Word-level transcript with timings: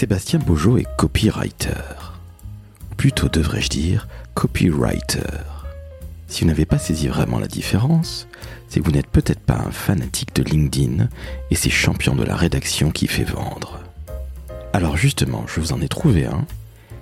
Sébastien 0.00 0.38
Beaujeau 0.38 0.78
est 0.78 0.86
copywriter. 0.96 1.74
Plutôt 2.96 3.28
devrais-je 3.28 3.68
dire 3.68 4.08
copywriter. 4.32 5.44
Si 6.26 6.40
vous 6.40 6.46
n'avez 6.46 6.64
pas 6.64 6.78
saisi 6.78 7.06
vraiment 7.06 7.38
la 7.38 7.46
différence, 7.46 8.26
c'est 8.70 8.80
que 8.80 8.86
vous 8.86 8.92
n'êtes 8.92 9.08
peut-être 9.10 9.40
pas 9.40 9.58
un 9.58 9.70
fanatique 9.70 10.34
de 10.34 10.42
LinkedIn 10.42 11.10
et 11.50 11.54
ces 11.54 11.68
champions 11.68 12.14
de 12.14 12.24
la 12.24 12.34
rédaction 12.34 12.90
qui 12.90 13.08
fait 13.08 13.24
vendre. 13.24 13.78
Alors 14.72 14.96
justement, 14.96 15.44
je 15.46 15.60
vous 15.60 15.74
en 15.74 15.82
ai 15.82 15.88
trouvé 15.88 16.24
un 16.24 16.46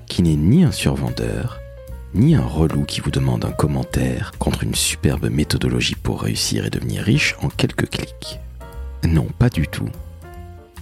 qui 0.07 0.23
n'est 0.23 0.35
ni 0.35 0.65
un 0.65 0.73
survendeur, 0.73 1.61
ni 2.15 2.35
un 2.35 2.45
relou 2.45 2.83
qui 2.83 3.01
vous 3.01 3.13
demande 3.13 3.45
un 3.45 3.53
commentaire 3.53 4.33
contre 4.41 4.65
une 4.65 4.75
superbe 4.75 5.31
méthodologie 5.31 5.95
pour 5.95 6.23
réussir 6.23 6.67
et 6.67 6.71
devenir 6.71 7.05
riche 7.05 7.37
en 7.43 7.49
quelques 7.49 7.91
clics. 7.91 8.41
Non, 9.05 9.29
pas 9.39 9.51
du 9.51 9.69
tout. 9.69 9.89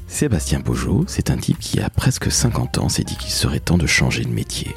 Sébastien 0.07 0.61
Beaujeau, 0.61 1.05
c'est 1.09 1.31
un 1.31 1.37
type 1.37 1.59
qui 1.59 1.81
a 1.81 1.91
presque 1.91 2.31
50 2.31 2.79
ans 2.79 2.89
s'est 2.89 3.05
dit 3.05 3.17
qu'il 3.17 3.33
serait 3.33 3.61
temps 3.61 3.77
de 3.77 3.87
changer 3.87 4.25
de 4.25 4.31
métier. 4.31 4.75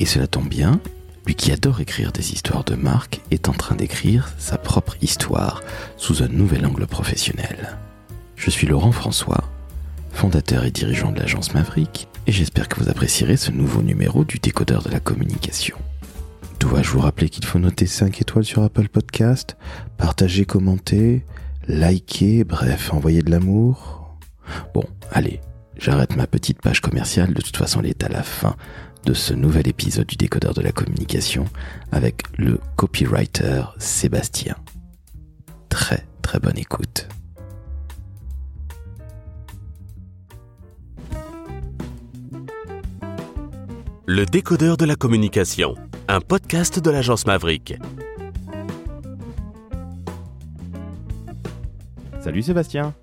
Et 0.00 0.06
cela 0.06 0.26
tombe 0.26 0.48
bien, 0.48 0.80
lui 1.26 1.34
qui 1.34 1.52
adore 1.52 1.80
écrire 1.80 2.12
des 2.12 2.32
histoires 2.32 2.64
de 2.64 2.74
marque 2.74 3.20
est 3.30 3.48
en 3.48 3.52
train 3.52 3.74
d'écrire 3.74 4.32
sa 4.38 4.56
propre 4.56 4.96
histoire 5.02 5.62
sous 5.96 6.22
un 6.22 6.28
nouvel 6.28 6.66
angle 6.66 6.86
professionnel. 6.86 7.78
Je 8.36 8.50
suis 8.50 8.66
Laurent 8.66 8.92
François, 8.92 9.44
fondateur 10.12 10.64
et 10.64 10.70
dirigeant 10.70 11.12
de 11.12 11.20
l'agence 11.20 11.52
Maverick, 11.52 12.08
et 12.26 12.32
j'espère 12.32 12.68
que 12.68 12.80
vous 12.80 12.88
apprécierez 12.88 13.36
ce 13.36 13.50
nouveau 13.50 13.82
numéro 13.82 14.24
du 14.24 14.38
décodeur 14.38 14.82
de 14.82 14.90
la 14.90 15.00
communication. 15.00 15.76
Dois-je 16.60 16.90
vous 16.90 17.00
rappeler 17.00 17.28
qu'il 17.28 17.44
faut 17.44 17.58
noter 17.58 17.86
5 17.86 18.20
étoiles 18.22 18.44
sur 18.44 18.62
Apple 18.62 18.88
Podcast, 18.88 19.56
partager, 19.98 20.46
commenter, 20.46 21.24
liker, 21.68 22.44
bref, 22.44 22.92
envoyer 22.94 23.22
de 23.22 23.30
l'amour? 23.30 24.03
Bon, 24.72 24.84
allez, 25.10 25.40
j'arrête 25.76 26.16
ma 26.16 26.26
petite 26.26 26.60
page 26.60 26.80
commerciale, 26.80 27.34
de 27.34 27.40
toute 27.40 27.56
façon 27.56 27.80
elle 27.80 27.90
est 27.90 28.04
à 28.04 28.08
la 28.08 28.22
fin 28.22 28.56
de 29.04 29.14
ce 29.14 29.34
nouvel 29.34 29.68
épisode 29.68 30.06
du 30.06 30.16
décodeur 30.16 30.54
de 30.54 30.62
la 30.62 30.72
communication 30.72 31.44
avec 31.92 32.22
le 32.38 32.58
copywriter 32.76 33.62
Sébastien. 33.78 34.56
Très 35.68 36.06
très 36.22 36.40
bonne 36.40 36.58
écoute. 36.58 37.08
Le 44.06 44.26
décodeur 44.26 44.76
de 44.76 44.84
la 44.84 44.96
communication, 44.96 45.74
un 46.08 46.20
podcast 46.20 46.78
de 46.78 46.90
l'agence 46.90 47.26
Maverick. 47.26 47.74
Salut 52.20 52.42
Sébastien, 52.42 52.94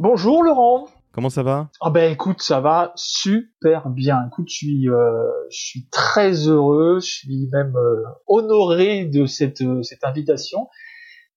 Bonjour 0.00 0.44
Laurent. 0.44 0.86
comment 1.10 1.28
ça 1.28 1.42
va? 1.42 1.70
Ah 1.80 1.90
ben 1.90 2.12
écoute, 2.12 2.40
ça 2.40 2.60
va 2.60 2.92
super 2.94 3.90
bien. 3.90 4.28
Écoute, 4.28 4.46
je 4.48 4.54
suis, 4.54 4.88
euh, 4.88 5.28
je 5.50 5.58
suis 5.58 5.88
très 5.90 6.46
heureux, 6.46 7.00
je 7.00 7.06
suis 7.06 7.48
même 7.52 7.74
euh, 7.74 8.04
honoré 8.28 9.06
de 9.06 9.26
cette, 9.26 9.60
euh, 9.60 9.82
cette 9.82 10.04
invitation. 10.04 10.68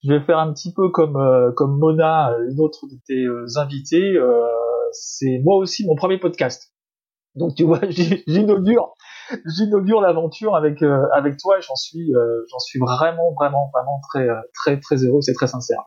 Je 0.04 0.14
vais 0.14 0.22
faire 0.22 0.38
un 0.38 0.54
petit 0.54 0.76
peu 0.76 0.90
comme, 0.90 1.16
euh, 1.18 1.52
comme 1.54 1.80
Mona, 1.80 2.36
une 2.52 2.60
autre 2.60 2.86
de 2.86 3.00
tes 3.08 3.24
euh, 3.24 3.48
invités. 3.56 4.16
Euh, 4.16 4.46
c'est 4.92 5.42
moi 5.44 5.56
aussi 5.56 5.84
mon 5.88 5.96
premier 5.96 6.20
podcast. 6.20 6.72
Donc 7.34 7.56
tu 7.56 7.64
vois, 7.64 7.80
j'inaugure, 8.28 8.94
j'inaugure 9.58 10.02
l'aventure 10.02 10.56
avec 10.56 10.84
euh, 10.84 11.08
avec 11.16 11.38
toi 11.38 11.58
et 11.58 11.62
j'en 11.64 11.76
suis, 11.76 12.14
euh, 12.14 12.46
j'en 12.52 12.60
suis 12.60 12.78
vraiment, 12.80 13.34
vraiment, 13.40 13.72
vraiment 13.74 14.00
très, 14.08 14.28
très, 14.54 14.80
très 14.80 15.04
heureux. 15.04 15.22
C'est 15.22 15.34
très 15.34 15.48
sincère. 15.48 15.82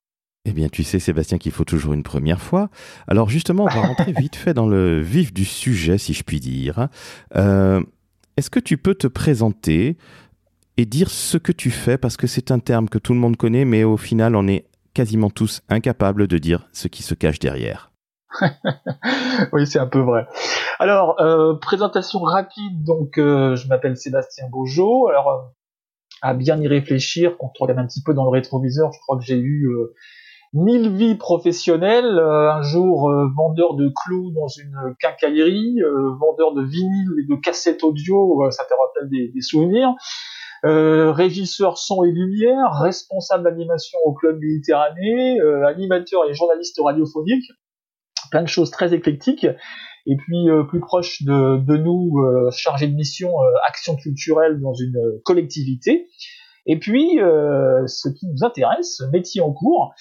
Eh 0.47 0.53
bien, 0.53 0.69
tu 0.69 0.85
sais, 0.85 0.99
Sébastien, 0.99 1.39
qu'il 1.39 1.53
faut 1.53 1.65
toujours 1.65 1.95
une 1.95 2.03
première 2.03 2.41
fois. 2.41 2.69
Alors, 3.09 3.31
justement, 3.31 3.65
on 3.65 3.69
va 3.69 3.81
rentrer 3.81 4.13
vite 4.19 4.37
fait 4.37 4.53
dans 4.53 4.67
le 4.67 5.01
vif 5.01 5.33
du 5.33 5.45
sujet, 5.47 5.97
si 5.97 6.13
je 6.13 6.23
puis 6.23 6.39
dire. 6.39 6.89
Euh, 7.35 7.81
Est-ce 8.37 8.51
que 8.51 8.61
tu 8.61 8.77
peux 8.77 8.95
te 8.95 9.07
présenter 9.07 9.97
et 10.77 10.85
dire 10.85 11.09
ce 11.09 11.39
que 11.39 11.51
tu 11.51 11.71
fais? 11.71 11.97
Parce 11.97 12.19
que 12.19 12.27
c'est 12.27 12.51
un 12.51 12.59
terme 12.59 12.91
que 12.91 12.99
tout 12.99 13.15
le 13.15 13.21
monde 13.21 13.39
connaît, 13.39 13.65
mais 13.65 13.85
au 13.85 13.97
final, 13.97 14.37
on 14.37 14.47
est 14.47 14.67
quasiment 14.93 15.31
tous 15.31 15.63
incapables 15.71 16.29
de 16.29 16.37
dire 16.37 16.69
ce 16.73 16.89
qui 16.89 17.03
se 17.03 17.15
cache 17.15 17.39
derrière. 17.39 17.91
oui, 19.53 19.67
c'est 19.67 19.79
un 19.79 19.87
peu 19.87 20.01
vrai. 20.01 20.27
Alors, 20.79 21.19
euh, 21.23 21.55
présentation 21.55 22.19
rapide. 22.21 22.85
Donc, 22.85 23.17
euh, 23.17 23.57
je 23.57 23.67
m'appelle 23.67 23.97
Sébastien 23.97 24.47
Beaujeau. 24.51 25.09
Alors, 25.09 25.55
à 26.21 26.35
bien 26.35 26.61
y 26.61 26.69
réfléchir, 26.69 27.39
quand 27.39 27.51
on 27.59 27.65
regarde 27.65 27.81
un 27.81 27.87
petit 27.87 28.03
peu 28.03 28.13
dans 28.13 28.25
le 28.25 28.31
rétroviseur, 28.31 28.93
je 28.93 28.99
crois 29.01 29.17
que 29.17 29.25
j'ai 29.25 29.39
eu 29.39 29.69
mille 30.55 30.89
vies 30.97 31.17
professionnelles. 31.17 32.19
Euh, 32.19 32.53
un 32.53 32.63
jour, 32.63 33.11
euh, 33.11 33.27
vendeur 33.37 33.75
de 33.75 33.93
clous 33.95 34.31
dans 34.31 34.49
une 34.49 34.95
quincaillerie, 35.01 35.83
euh, 35.83 36.15
vendeur 36.19 36.55
de 36.55 36.63
vinyle 36.63 37.11
et 37.23 37.27
de 37.29 37.41
cassettes 37.41 37.83
audio, 37.83 38.51
ça 38.51 38.65
te 38.65 38.73
rappelle 38.73 39.11
des, 39.11 39.29
des 39.29 39.41
souvenirs. 39.43 39.95
Euh, 40.65 41.13
régisseur 41.13 41.77
son 41.77 42.05
et 42.05 42.11
lumière, 42.11 42.81
responsable 42.81 43.45
d'animation 43.45 43.99
au 44.05 44.15
club 44.15 44.39
Méditerranée, 44.41 45.39
euh, 45.41 45.67
animateur 45.67 46.23
et 46.27 46.33
journaliste 46.33 46.81
radiophonique 46.83 47.45
plein 48.31 48.43
de 48.43 48.49
choses 48.49 48.71
très 48.71 48.95
éclectiques. 48.95 49.47
Et 50.07 50.17
puis 50.17 50.49
euh, 50.49 50.65
plus 50.65 50.81
proche 50.81 51.23
de, 51.23 51.59
de 51.59 51.77
nous, 51.77 52.17
chargé 52.51 52.87
de 52.87 52.95
mission 52.95 53.31
action 53.67 53.97
culturelle 53.97 54.59
dans 54.61 54.73
une 54.73 55.21
collectivité. 55.25 56.09
Et 56.67 56.79
puis, 56.79 57.19
ce 57.19 58.09
qui 58.09 58.27
nous 58.27 58.43
intéresse, 58.43 59.03
métier 59.13 59.43
en 59.43 59.53
cours, 59.53 59.93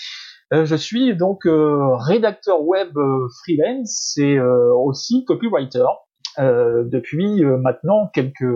je 0.65 0.75
suis 0.75 1.15
donc 1.15 1.45
euh, 1.45 1.95
rédacteur 1.95 2.61
web 2.61 2.97
euh, 2.97 3.27
freelance 3.41 4.17
et 4.17 4.37
euh, 4.37 4.73
aussi 4.75 5.25
copywriter 5.25 5.85
euh, 6.39 6.83
depuis 6.85 7.43
euh, 7.43 7.57
maintenant 7.57 8.09
quelques 8.13 8.55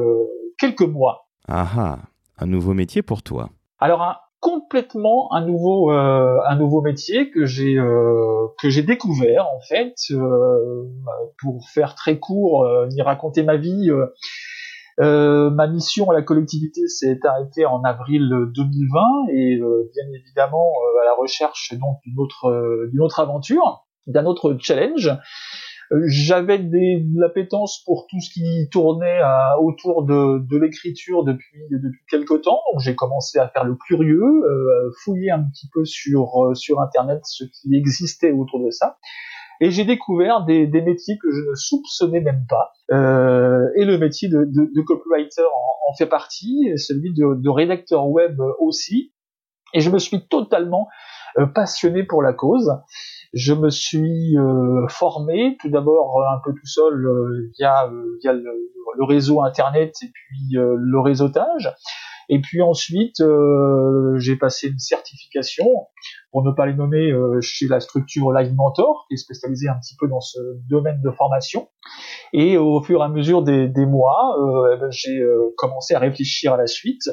quelques 0.58 0.82
mois. 0.82 1.28
Ah 1.48 1.68
ah, 1.78 1.98
un 2.40 2.46
nouveau 2.46 2.74
métier 2.74 3.02
pour 3.02 3.24
toi. 3.24 3.50
Alors 3.80 4.02
un, 4.02 4.16
complètement 4.40 5.34
un 5.34 5.46
nouveau 5.46 5.92
euh, 5.92 6.38
un 6.48 6.56
nouveau 6.56 6.82
métier 6.82 7.32
que 7.32 7.46
j'ai 7.46 7.78
euh, 7.78 8.48
que 8.62 8.70
j'ai 8.70 8.84
découvert 8.84 9.48
en 9.48 9.60
fait 9.62 9.96
euh, 10.12 10.84
pour 11.42 11.68
faire 11.70 11.96
très 11.96 12.20
court 12.20 12.64
euh, 12.64 12.88
ni 12.88 13.02
raconter 13.02 13.44
ma 13.44 13.58
vie 13.58 13.90
euh, 15.00 15.48
euh, 15.48 15.50
ma 15.50 15.68
mission 15.68 16.10
à 16.10 16.14
la 16.14 16.22
collectivité 16.22 16.88
s'est 16.88 17.20
arrêtée 17.24 17.66
en 17.66 17.84
avril 17.84 18.30
2020 18.54 19.00
et 19.32 19.60
euh, 19.60 19.90
bien 19.94 20.04
évidemment 20.14 20.72
euh, 20.72 21.02
à 21.02 21.06
la 21.06 21.14
recherche 21.14 21.74
donc 21.80 21.98
d'une 22.06 22.20
autre 22.20 22.46
euh, 22.46 22.90
d'une 22.92 23.02
autre 23.02 23.20
aventure 23.20 23.86
d'un 24.08 24.26
autre 24.26 24.58
challenge 24.60 25.12
Euh, 25.94 26.04
j'avais 26.08 26.60
des, 26.60 27.00
de 27.00 27.20
l'appétence 27.22 27.82
pour 27.86 28.08
tout 28.10 28.20
ce 28.20 28.30
qui 28.30 28.68
tournait 28.70 29.22
autour 29.60 30.04
de, 30.04 30.58
l'écriture 30.58 31.24
depuis 31.24 31.62
depuis 31.72 32.02
quelque 32.10 32.34
temps. 32.34 32.60
Donc 32.72 32.82
j'ai 32.82 32.96
commencé 32.96 33.40
à 33.40 33.48
faire 33.48 33.64
le 33.64 33.76
curieux, 33.88 34.22
euh, 34.22 34.92
fouiller 35.04 35.32
un 35.32 35.44
petit 35.44 35.70
peu 35.74 35.86
sur 35.86 36.44
euh, 36.44 36.56
sur 36.56 36.82
internet 36.82 37.22
ce 37.24 37.46
qui 37.46 37.74
existait 37.76 38.32
autour 38.32 38.60
de 38.66 38.70
ça. 38.70 38.98
Et 39.62 39.72
j'ai 39.72 39.86
découvert 39.86 40.46
des, 40.46 40.68
des 40.68 40.82
métiers 40.82 41.18
que 41.22 41.32
je 41.32 41.42
ne 41.50 41.56
soupçonnais 41.56 42.22
même 42.22 42.46
pas. 42.48 42.74
Euh, 42.92 43.68
et 43.76 43.86
le 43.86 43.98
métier 43.98 44.30
de, 44.30 44.46
de, 44.46 44.72
de 44.74 44.82
copywriter 44.82 45.42
en, 45.42 45.92
en 45.92 45.94
fait 45.96 46.06
partie, 46.06 46.72
celui 46.78 47.14
de, 47.14 47.36
de 47.42 47.50
rédacteur 47.50 48.08
web 48.08 48.40
aussi. 48.60 49.14
Et 49.74 49.82
je 49.82 49.90
me 49.90 50.00
suis 50.00 50.28
totalement 50.28 50.88
euh, 51.38 51.46
passionné 51.46 52.04
pour 52.04 52.22
la 52.24 52.34
cause. 52.34 52.72
Je 53.34 53.54
me 53.54 53.70
suis 53.70 54.38
euh, 54.38 54.88
formé 54.88 55.58
tout 55.60 55.70
d'abord 55.70 56.20
euh, 56.20 56.36
un 56.36 56.40
peu 56.44 56.54
tout 56.54 56.66
seul 56.66 57.06
euh, 57.06 57.52
via 57.58 57.88
euh, 57.88 58.18
via 58.22 58.34
le, 58.34 58.44
le 58.98 59.04
réseau 59.04 59.44
internet 59.44 59.94
et 60.02 60.08
puis 60.14 60.56
le 60.56 61.00
réseautage. 61.00 61.76
Et 62.30 62.42
puis 62.42 62.62
ensuite, 62.62 63.22
euh, 63.22 64.18
j'ai 64.18 64.36
passé 64.36 64.68
une 64.68 64.80
certification, 64.80 65.66
pour 66.32 66.44
ne 66.44 66.52
pas 66.52 66.66
les 66.66 66.74
nommer, 66.74 67.12
euh, 67.12 67.40
chez 67.42 67.68
la 67.68 67.80
structure 67.80 68.32
Live 68.32 68.54
Mentor, 68.54 69.06
qui 69.08 69.14
est 69.14 69.18
spécialisée 69.18 69.70
un 69.70 69.80
petit 69.80 69.96
peu 69.98 70.08
dans 70.08 70.20
ce 70.20 70.40
domaine 70.70 71.02
de 71.02 71.12
formation. 71.12 71.70
Et 72.34 72.58
au 72.58 72.82
fur 72.82 73.02
et 73.02 73.06
à 73.06 73.10
mesure 73.10 73.44
des, 73.44 73.68
des 73.68 73.86
mois, 73.86 74.36
euh, 74.40 74.74
eh 74.76 74.80
ben, 74.80 74.92
j'ai 74.92 75.20
euh, 75.20 75.54
commencé 75.58 75.94
à 75.94 76.00
réfléchir 76.00 76.54
à 76.54 76.58
la 76.58 76.68
suite. 76.68 77.10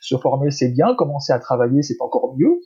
Se 0.00 0.16
former, 0.16 0.50
c'est 0.50 0.70
bien. 0.70 0.94
Commencer 0.94 1.32
à 1.32 1.38
travailler, 1.38 1.82
c'est 1.82 2.00
encore 2.00 2.34
mieux. 2.36 2.60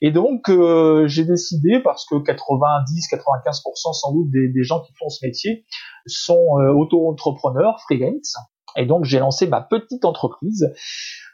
Et 0.00 0.10
donc, 0.10 0.48
euh, 0.50 1.06
j'ai 1.08 1.24
décidé, 1.24 1.80
parce 1.82 2.04
que 2.04 2.16
90-95% 2.16 3.92
sans 3.94 4.12
doute 4.12 4.30
des, 4.30 4.48
des 4.48 4.62
gens 4.62 4.80
qui 4.80 4.92
font 4.98 5.08
ce 5.08 5.24
métier 5.24 5.64
sont 6.06 6.58
euh, 6.60 6.72
auto-entrepreneurs, 6.72 7.80
freelance. 7.80 8.36
Et 8.76 8.86
donc, 8.86 9.04
j'ai 9.04 9.18
lancé 9.18 9.46
ma 9.46 9.60
petite 9.60 10.04
entreprise 10.04 10.72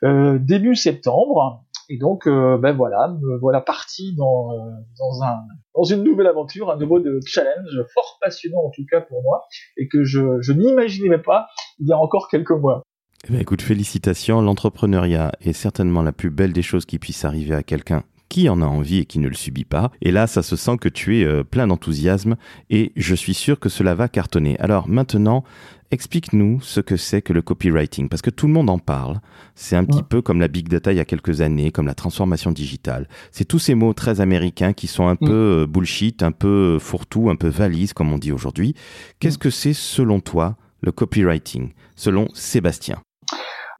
euh, 0.03 0.39
début 0.39 0.77
septembre. 0.77 1.65
Et 1.89 1.99
donc, 1.99 2.29
euh, 2.29 2.57
ben 2.57 2.73
voilà, 2.73 3.09
me 3.21 3.39
voilà 3.39 3.61
parti 3.61 4.15
dans, 4.15 4.53
euh, 4.53 4.57
dans, 4.99 5.25
un, 5.25 5.41
dans 5.75 5.83
une 5.83 6.05
nouvelle 6.05 6.29
aventure, 6.29 6.71
un 6.71 6.77
nouveau 6.77 7.01
challenge 7.27 7.85
fort 7.93 8.19
passionnant 8.23 8.61
en 8.65 8.71
tout 8.71 8.85
cas 8.89 9.01
pour 9.01 9.23
moi, 9.25 9.43
et 9.77 9.89
que 9.89 10.05
je, 10.05 10.53
n'imaginais 10.53 11.19
pas 11.19 11.49
il 11.81 11.89
y 11.89 11.93
a 11.93 11.99
encore 11.99 12.29
quelques 12.29 12.53
mois. 12.53 12.83
Eh 13.27 13.33
bien, 13.33 13.41
écoute, 13.41 13.61
félicitations. 13.61 14.41
L'entrepreneuriat 14.41 15.33
est 15.41 15.53
certainement 15.53 16.03
la 16.03 16.13
plus 16.13 16.31
belle 16.31 16.53
des 16.53 16.63
choses 16.63 16.87
qui 16.87 17.01
puisse 17.01 17.25
arriver 17.25 17.57
à 17.57 17.65
quelqu'un 17.65 18.05
qui 18.31 18.49
en 18.49 18.63
a 18.63 18.65
envie 18.65 19.01
et 19.01 19.05
qui 19.05 19.19
ne 19.19 19.29
le 19.29 19.35
subit 19.35 19.67
pas. 19.67 19.91
Et 20.01 20.13
là, 20.13 20.27
ça 20.27 20.43
se 20.43 20.57
sent 20.57 20.79
que 20.79 20.89
tu 20.89 21.19
es 21.19 21.25
euh, 21.25 21.45
plein 21.45 21.67
d'enthousiasme 21.67 22.37
et 22.71 22.93
je 22.97 23.15
suis 23.15 23.35
sûr 23.35 23.61
que 23.61 23.69
cela 23.69 23.95
va 23.95 24.09
cartonner. 24.09 24.59
Alors 24.61 24.89
maintenant, 24.89 25.45
explique-nous 25.91 26.61
ce 26.63 26.81
que 26.81 26.97
c'est 26.97 27.23
que 27.23 27.33
le 27.33 27.43
copywriting, 27.43 28.09
parce 28.09 28.23
que 28.23 28.31
tout 28.31 28.47
le 28.47 28.53
monde 28.53 28.71
en 28.71 28.79
parle. 28.79 29.21
C'est 29.57 29.77
un 29.77 29.85
petit 29.85 30.05
peu 30.05 30.23
comme 30.23 30.41
la 30.41 30.49
big 30.49 30.69
data 30.69 30.93
il 30.93 30.97
y 30.97 31.01
a 31.01 31.05
quelques 31.05 31.41
années, 31.41 31.73
comme 31.73 31.87
la 31.87 31.95
transformation 31.95 32.53
digitale. 32.53 33.09
C'est 33.33 33.45
tous 33.45 33.59
ces 33.59 33.75
mots 33.75 33.93
très 33.93 34.21
américains 34.21 34.73
qui 34.73 34.87
sont 34.87 35.09
un 35.09 35.15
mm. 35.15 35.27
peu 35.27 35.63
euh, 35.63 35.67
bullshit, 35.67 36.23
un 36.23 36.33
peu 36.33 36.79
fourre-tout, 36.81 37.29
un 37.29 37.37
peu 37.37 37.49
valise, 37.49 37.93
comme 37.93 38.13
on 38.13 38.19
dit 38.19 38.33
aujourd'hui. 38.33 38.75
Qu'est-ce 39.19 39.37
mm. 39.37 39.41
que 39.41 39.51
c'est 39.51 39.75
selon 39.75 40.21
toi 40.21 40.57
le 40.83 40.93
copywriting, 40.93 41.73
selon 41.97 42.29
Sébastien? 42.33 43.03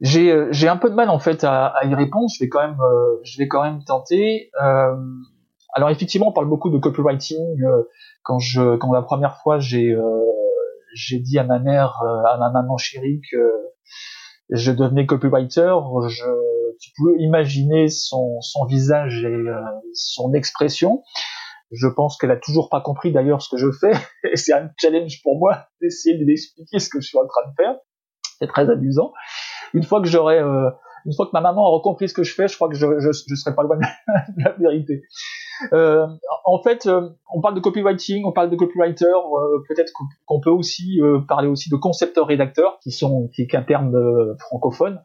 J'ai 0.01 0.31
euh, 0.31 0.47
j'ai 0.51 0.67
un 0.67 0.77
peu 0.77 0.89
de 0.89 0.95
mal 0.95 1.09
en 1.09 1.19
fait 1.19 1.43
à, 1.43 1.67
à 1.67 1.85
y 1.85 1.93
répondre. 1.93 2.27
Je 2.33 2.43
vais 2.43 2.49
quand 2.49 2.61
même 2.61 2.79
euh, 2.81 3.19
je 3.23 3.37
vais 3.37 3.47
quand 3.47 3.63
même 3.63 3.83
tenter. 3.83 4.49
Euh, 4.61 4.95
alors 5.73 5.89
effectivement, 5.89 6.29
on 6.29 6.33
parle 6.33 6.49
beaucoup 6.49 6.69
de 6.69 6.77
copywriting. 6.77 7.63
Euh, 7.63 7.83
quand 8.23 8.39
je 8.39 8.75
quand 8.77 8.91
la 8.91 9.03
première 9.03 9.37
fois 9.37 9.59
j'ai 9.59 9.95
j'ai 10.93 11.19
dit 11.19 11.39
à 11.39 11.43
ma 11.43 11.59
mère, 11.59 12.01
à 12.27 12.37
ma 12.37 12.49
maman 12.49 12.77
chérie 12.77 13.21
que 13.31 13.53
je 14.49 14.71
devenais 14.71 15.05
copywriter, 15.05 15.73
je, 16.09 16.25
tu 16.81 16.91
peux 16.97 17.15
imaginer 17.19 17.87
son, 17.87 18.41
son 18.41 18.65
visage 18.65 19.23
et 19.23 19.45
son 19.93 20.33
expression. 20.33 21.03
Je 21.71 21.87
pense 21.87 22.17
qu'elle 22.17 22.31
a 22.31 22.37
toujours 22.37 22.69
pas 22.69 22.81
compris 22.81 23.13
d'ailleurs 23.13 23.41
ce 23.41 23.47
que 23.47 23.55
je 23.55 23.71
fais. 23.71 23.93
Et 24.29 24.35
c'est 24.35 24.51
un 24.51 24.69
challenge 24.77 25.21
pour 25.23 25.39
moi 25.39 25.67
d'essayer 25.81 26.17
de 26.17 26.25
lui 26.25 26.33
expliquer 26.33 26.79
ce 26.79 26.89
que 26.89 26.99
je 26.99 27.07
suis 27.07 27.17
en 27.17 27.25
train 27.25 27.49
de 27.49 27.55
faire. 27.55 27.77
C'est 28.39 28.47
très 28.47 28.69
amusant 28.69 29.13
une 29.73 29.83
fois 29.83 30.01
que 30.01 30.07
j'aurai, 30.07 30.39
euh, 30.39 30.69
une 31.05 31.13
fois 31.13 31.25
que 31.25 31.31
ma 31.33 31.41
maman 31.41 31.67
aura 31.67 31.81
compris 31.81 32.09
ce 32.09 32.13
que 32.13 32.23
je 32.23 32.33
fais, 32.33 32.47
je 32.47 32.55
crois 32.55 32.69
que 32.69 32.75
je, 32.75 32.85
je, 32.99 33.09
je 33.11 33.35
serai 33.35 33.55
pas 33.55 33.63
loin 33.63 33.77
de 33.77 34.43
la 34.43 34.51
vérité. 34.59 35.03
Euh, 35.73 36.07
en 36.45 36.61
fait, 36.61 36.85
euh, 36.87 37.09
on 37.33 37.41
parle 37.41 37.55
de 37.55 37.59
copywriting, 37.59 38.25
on 38.25 38.31
parle 38.31 38.49
de 38.49 38.55
copywriter. 38.55 39.05
Euh, 39.05 39.63
peut-être 39.67 39.91
qu'on 40.25 40.39
peut 40.39 40.49
aussi 40.49 40.99
parler 41.27 41.47
aussi 41.47 41.69
de 41.69 41.75
concepteur-rédacteur, 41.75 42.79
qui 42.79 42.91
sont 42.91 43.29
qui 43.33 43.43
est 43.43 43.55
un 43.55 43.63
terme 43.63 44.35
francophone, 44.39 45.01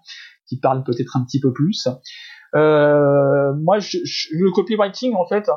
qui 0.48 0.58
parle 0.58 0.82
peut-être 0.84 1.16
un 1.16 1.24
petit 1.24 1.40
peu 1.40 1.52
plus. 1.52 1.88
moi, 2.54 3.78
je, 3.78 3.98
le 4.32 4.50
copywriting, 4.52 5.14
en 5.14 5.26
fait, 5.26 5.50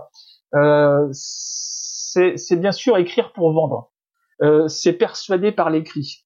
c'est 1.12 2.60
bien 2.60 2.72
sûr 2.72 2.98
écrire 2.98 3.32
pour 3.34 3.54
vendre. 3.54 3.92
c'est 4.68 4.94
persuader 4.94 5.52
par 5.52 5.70
l'écrit. 5.70 6.26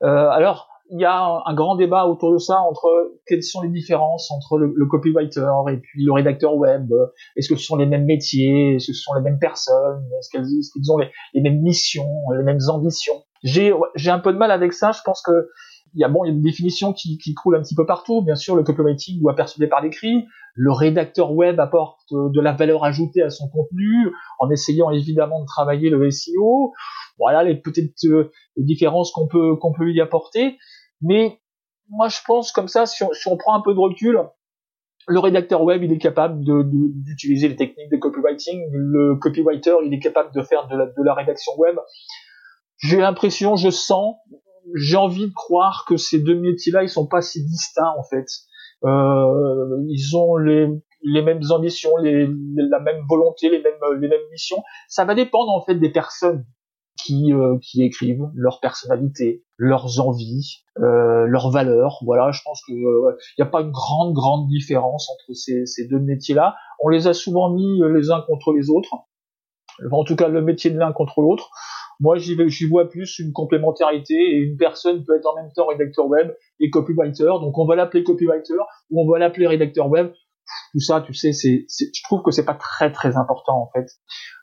alors, 0.00 0.68
il 0.90 1.00
y 1.00 1.04
a 1.04 1.42
un, 1.44 1.54
grand 1.54 1.76
débat 1.76 2.06
autour 2.06 2.32
de 2.32 2.38
ça 2.38 2.60
entre 2.60 3.12
quelles 3.26 3.42
sont 3.42 3.60
les 3.60 3.68
différences 3.68 4.30
entre 4.30 4.58
le, 4.58 4.86
copywriter 4.86 5.46
et 5.70 5.76
puis 5.76 6.04
le 6.04 6.12
rédacteur 6.12 6.56
web. 6.56 6.90
Est-ce 7.36 7.48
que 7.48 7.56
ce 7.56 7.64
sont 7.64 7.76
les 7.76 7.86
mêmes 7.86 8.06
métiers? 8.06 8.76
Est-ce 8.76 8.88
que 8.88 8.92
ce 8.94 9.02
sont 9.02 9.14
les 9.14 9.20
mêmes 9.20 9.38
personnes? 9.38 10.04
Est-ce 10.18 10.30
qu'ils 10.30 10.92
ont 10.92 10.98
les, 10.98 11.40
mêmes 11.40 11.60
missions, 11.60 12.08
les 12.36 12.44
mêmes 12.44 12.60
ambitions? 12.68 13.22
J'ai 13.44 13.72
j'ai 13.94 14.10
un 14.10 14.18
peu 14.18 14.32
de 14.32 14.38
mal 14.38 14.50
avec 14.50 14.72
ça. 14.72 14.92
Je 14.92 15.00
pense 15.04 15.22
que 15.22 15.48
il 15.94 16.00
y 16.00 16.04
a 16.04 16.08
bon, 16.08 16.24
il 16.24 16.28
y 16.28 16.30
a 16.30 16.34
des 16.34 16.42
définitions 16.42 16.92
qui, 16.92 17.18
qui 17.18 17.34
coulent 17.34 17.56
un 17.56 17.62
petit 17.62 17.74
peu 17.74 17.86
partout. 17.86 18.22
Bien 18.22 18.34
sûr, 18.34 18.56
le 18.56 18.62
copywriting 18.62 19.20
doit 19.20 19.34
persuader 19.34 19.68
par 19.68 19.82
l'écrit. 19.82 20.26
Le 20.54 20.72
rédacteur 20.72 21.32
web 21.32 21.60
apporte 21.60 22.12
de 22.12 22.40
la 22.40 22.52
valeur 22.52 22.84
ajoutée 22.84 23.22
à 23.22 23.30
son 23.30 23.48
contenu 23.48 24.10
en 24.38 24.50
essayant 24.50 24.90
évidemment 24.90 25.40
de 25.40 25.46
travailler 25.46 25.88
le 25.90 26.10
SEO. 26.10 26.72
Voilà 27.18 27.42
les 27.42 27.56
peut-être 27.56 27.92
euh, 28.06 28.30
différences 28.56 29.12
qu'on 29.12 29.26
peut 29.26 29.56
qu'on 29.56 29.72
peut 29.72 29.90
y 29.90 30.00
apporter. 30.00 30.56
Mais 31.00 31.40
moi, 31.88 32.08
je 32.08 32.18
pense 32.26 32.52
comme 32.52 32.68
ça, 32.68 32.86
si 32.86 33.02
on, 33.02 33.36
prend 33.36 33.54
un 33.54 33.62
peu 33.62 33.72
de 33.72 33.78
recul, 33.78 34.20
le 35.06 35.18
rédacteur 35.20 35.62
web, 35.62 35.82
il 35.82 35.92
est 35.92 35.98
capable 35.98 36.44
d'utiliser 36.44 37.48
les 37.48 37.56
techniques 37.56 37.90
de 37.90 37.96
copywriting. 37.96 38.60
Le 38.72 39.16
copywriter, 39.16 39.76
il 39.84 39.94
est 39.94 40.00
capable 40.00 40.34
de 40.34 40.42
faire 40.42 40.68
de 40.68 40.76
la, 40.76 40.86
de 40.86 41.02
la 41.02 41.14
rédaction 41.14 41.52
web. 41.56 41.76
J'ai 42.78 42.98
l'impression, 42.98 43.56
je 43.56 43.70
sens, 43.70 44.16
j'ai 44.74 44.96
envie 44.96 45.28
de 45.28 45.32
croire 45.32 45.84
que 45.88 45.96
ces 45.96 46.20
deux 46.20 46.38
métiers-là, 46.38 46.82
ils 46.82 46.88
sont 46.88 47.06
pas 47.06 47.22
si 47.22 47.44
distincts 47.44 47.94
en 47.96 48.04
fait. 48.04 48.26
Euh, 48.84 49.82
ils 49.88 50.16
ont 50.16 50.36
les, 50.36 50.68
les 51.02 51.22
mêmes 51.22 51.42
ambitions, 51.50 51.96
les, 51.96 52.28
la 52.56 52.80
même 52.80 53.02
volonté, 53.08 53.48
les 53.48 53.62
mêmes, 53.62 54.00
les 54.00 54.08
mêmes 54.08 54.28
missions. 54.30 54.62
Ça 54.88 55.04
va 55.04 55.14
dépendre 55.14 55.50
en 55.50 55.64
fait 55.64 55.74
des 55.74 55.90
personnes 55.90 56.44
qui, 57.08 57.32
euh, 57.32 57.56
qui 57.62 57.82
écrivent 57.82 58.28
leur 58.34 58.60
personnalité, 58.60 59.42
leurs 59.56 59.98
envies, 60.00 60.64
euh, 60.78 61.24
leurs 61.26 61.50
valeurs. 61.50 62.00
Voilà, 62.04 62.30
je 62.32 62.42
pense 62.44 62.60
n'y 62.68 62.84
euh, 62.84 63.16
a 63.38 63.46
pas 63.46 63.62
une 63.62 63.70
grande 63.70 64.12
grande 64.12 64.46
différence 64.48 65.10
entre 65.10 65.34
ces, 65.34 65.64
ces 65.64 65.88
deux 65.88 65.98
métiers-là. 65.98 66.54
On 66.80 66.88
les 66.88 67.06
a 67.06 67.14
souvent 67.14 67.50
mis 67.50 67.80
les 67.94 68.10
uns 68.10 68.20
contre 68.26 68.52
les 68.52 68.68
autres. 68.68 68.94
En 69.90 70.04
tout 70.04 70.16
cas, 70.16 70.28
le 70.28 70.42
métier 70.42 70.70
de 70.70 70.78
l'un 70.78 70.92
contre 70.92 71.22
l'autre. 71.22 71.50
Moi, 72.00 72.16
j'y 72.18 72.68
vois 72.68 72.88
plus 72.88 73.18
une 73.18 73.32
complémentarité 73.32 74.14
et 74.14 74.36
une 74.36 74.56
personne 74.56 75.04
peut 75.04 75.16
être 75.16 75.26
en 75.26 75.34
même 75.34 75.50
temps 75.54 75.66
rédacteur 75.66 76.06
web 76.06 76.32
et 76.60 76.70
copywriter. 76.70 77.24
Donc, 77.40 77.56
on 77.58 77.64
va 77.64 77.74
l'appeler 77.74 78.04
copywriter 78.04 78.54
ou 78.90 79.02
on 79.02 79.10
va 79.10 79.18
l'appeler 79.18 79.46
rédacteur 79.46 79.88
web 79.88 80.12
tout 80.72 80.80
ça, 80.80 81.00
tu 81.00 81.14
sais, 81.14 81.32
c'est, 81.32 81.66
je 81.68 82.02
trouve 82.04 82.22
que 82.22 82.30
c'est 82.30 82.44
pas 82.44 82.54
très 82.54 82.92
très 82.92 83.16
important 83.16 83.60
en 83.60 83.70
fait. 83.72 83.86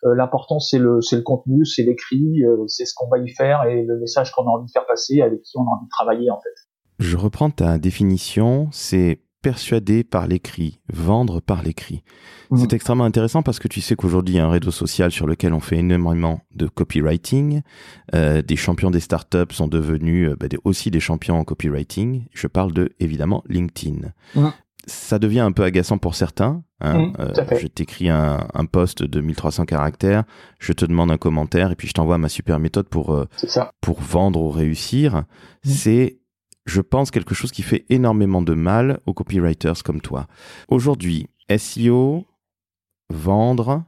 Euh, 0.03 0.15
l'important 0.15 0.59
c'est 0.59 0.79
le, 0.79 1.01
c'est 1.01 1.15
le 1.15 1.21
contenu, 1.21 1.65
c'est 1.65 1.83
l'écrit, 1.83 2.43
euh, 2.43 2.65
c'est 2.67 2.85
ce 2.85 2.93
qu'on 2.95 3.09
va 3.09 3.19
y 3.19 3.29
faire 3.29 3.63
et 3.63 3.83
le 3.83 3.99
message 3.99 4.31
qu'on 4.31 4.43
a 4.43 4.51
envie 4.51 4.65
de 4.65 4.71
faire 4.71 4.85
passer, 4.85 5.21
avec 5.21 5.41
qui 5.41 5.57
on 5.57 5.61
a 5.61 5.75
envie 5.75 5.85
de 5.85 5.89
travailler 5.89 6.31
en 6.31 6.39
fait. 6.39 6.49
Je 6.99 7.17
reprends 7.17 7.49
ta 7.49 7.77
définition, 7.77 8.69
c'est 8.71 9.21
persuader 9.41 10.03
par 10.03 10.25
l'écrit, 10.25 10.79
vendre 10.91 11.39
par 11.39 11.61
l'écrit. 11.61 12.03
Mmh. 12.49 12.57
C'est 12.57 12.73
extrêmement 12.73 13.03
intéressant 13.03 13.43
parce 13.43 13.59
que 13.59 13.67
tu 13.67 13.79
sais 13.79 13.95
qu'aujourd'hui 13.95 14.35
il 14.35 14.37
y 14.37 14.41
a 14.41 14.45
un 14.45 14.49
réseau 14.49 14.71
social 14.71 15.11
sur 15.11 15.27
lequel 15.27 15.53
on 15.53 15.59
fait 15.59 15.77
énormément 15.77 16.41
de 16.55 16.65
copywriting. 16.65 17.61
Euh, 18.15 18.41
des 18.41 18.55
champions 18.55 18.89
des 18.89 18.99
startups 18.99 19.53
sont 19.53 19.67
devenus 19.67 20.31
bah, 20.39 20.47
aussi 20.63 20.89
des 20.89 20.99
champions 20.99 21.37
en 21.37 21.43
copywriting. 21.43 22.25
Je 22.33 22.47
parle 22.47 22.73
de 22.73 22.89
évidemment 22.99 23.43
LinkedIn. 23.47 24.13
Mmh 24.33 24.47
ça 24.87 25.19
devient 25.19 25.39
un 25.39 25.51
peu 25.51 25.63
agaçant 25.63 25.97
pour 25.97 26.15
certains. 26.15 26.63
Hein. 26.81 27.07
Mmh, 27.07 27.13
euh, 27.19 27.57
je 27.59 27.67
t'écris 27.67 28.09
un, 28.09 28.47
un 28.53 28.65
post 28.65 29.03
de 29.03 29.21
1300 29.21 29.65
caractères, 29.65 30.23
je 30.59 30.73
te 30.73 30.85
demande 30.85 31.11
un 31.11 31.17
commentaire 31.17 31.71
et 31.71 31.75
puis 31.75 31.87
je 31.87 31.93
t'envoie 31.93 32.17
ma 32.17 32.29
super 32.29 32.59
méthode 32.59 32.87
pour, 32.87 33.13
euh, 33.13 33.27
pour 33.81 34.01
vendre 34.01 34.41
ou 34.41 34.49
réussir. 34.49 35.15
Mmh. 35.15 35.23
C'est, 35.69 36.19
je 36.65 36.81
pense, 36.81 37.11
quelque 37.11 37.35
chose 37.35 37.51
qui 37.51 37.61
fait 37.61 37.85
énormément 37.89 38.41
de 38.41 38.53
mal 38.53 38.99
aux 39.05 39.13
copywriters 39.13 39.83
comme 39.83 40.01
toi. 40.01 40.27
Aujourd'hui, 40.67 41.27
SEO, 41.55 42.25
vendre, 43.09 43.83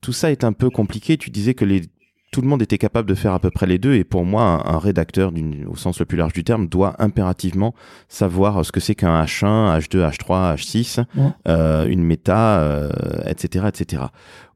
tout 0.00 0.12
ça 0.12 0.30
est 0.30 0.44
un 0.44 0.52
peu 0.52 0.70
compliqué. 0.70 1.16
Tu 1.16 1.30
disais 1.30 1.54
que 1.54 1.64
les 1.64 1.82
tout 2.30 2.40
le 2.40 2.48
monde 2.48 2.62
était 2.62 2.78
capable 2.78 3.08
de 3.08 3.14
faire 3.14 3.32
à 3.32 3.40
peu 3.40 3.50
près 3.50 3.66
les 3.66 3.78
deux. 3.78 3.94
Et 3.94 4.04
pour 4.04 4.24
moi, 4.24 4.62
un, 4.66 4.78
rédacteur, 4.78 5.32
au 5.66 5.76
sens 5.76 5.98
le 5.98 6.06
plus 6.06 6.16
large 6.16 6.32
du 6.32 6.44
terme, 6.44 6.68
doit 6.68 6.94
impérativement 6.98 7.74
savoir 8.08 8.64
ce 8.64 8.72
que 8.72 8.80
c'est 8.80 8.94
qu'un 8.94 9.24
H1, 9.24 9.78
H2, 9.78 10.10
H3, 10.10 10.56
H6, 10.56 11.88
une 11.90 12.02
méta, 12.02 12.88
etc., 13.26 13.66
etc. 13.68 14.04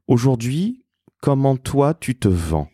Aujourd'hui, 0.07 0.83
comment 1.21 1.57
toi 1.57 1.93
tu 1.93 2.15
te 2.15 2.27
vends? 2.27 2.69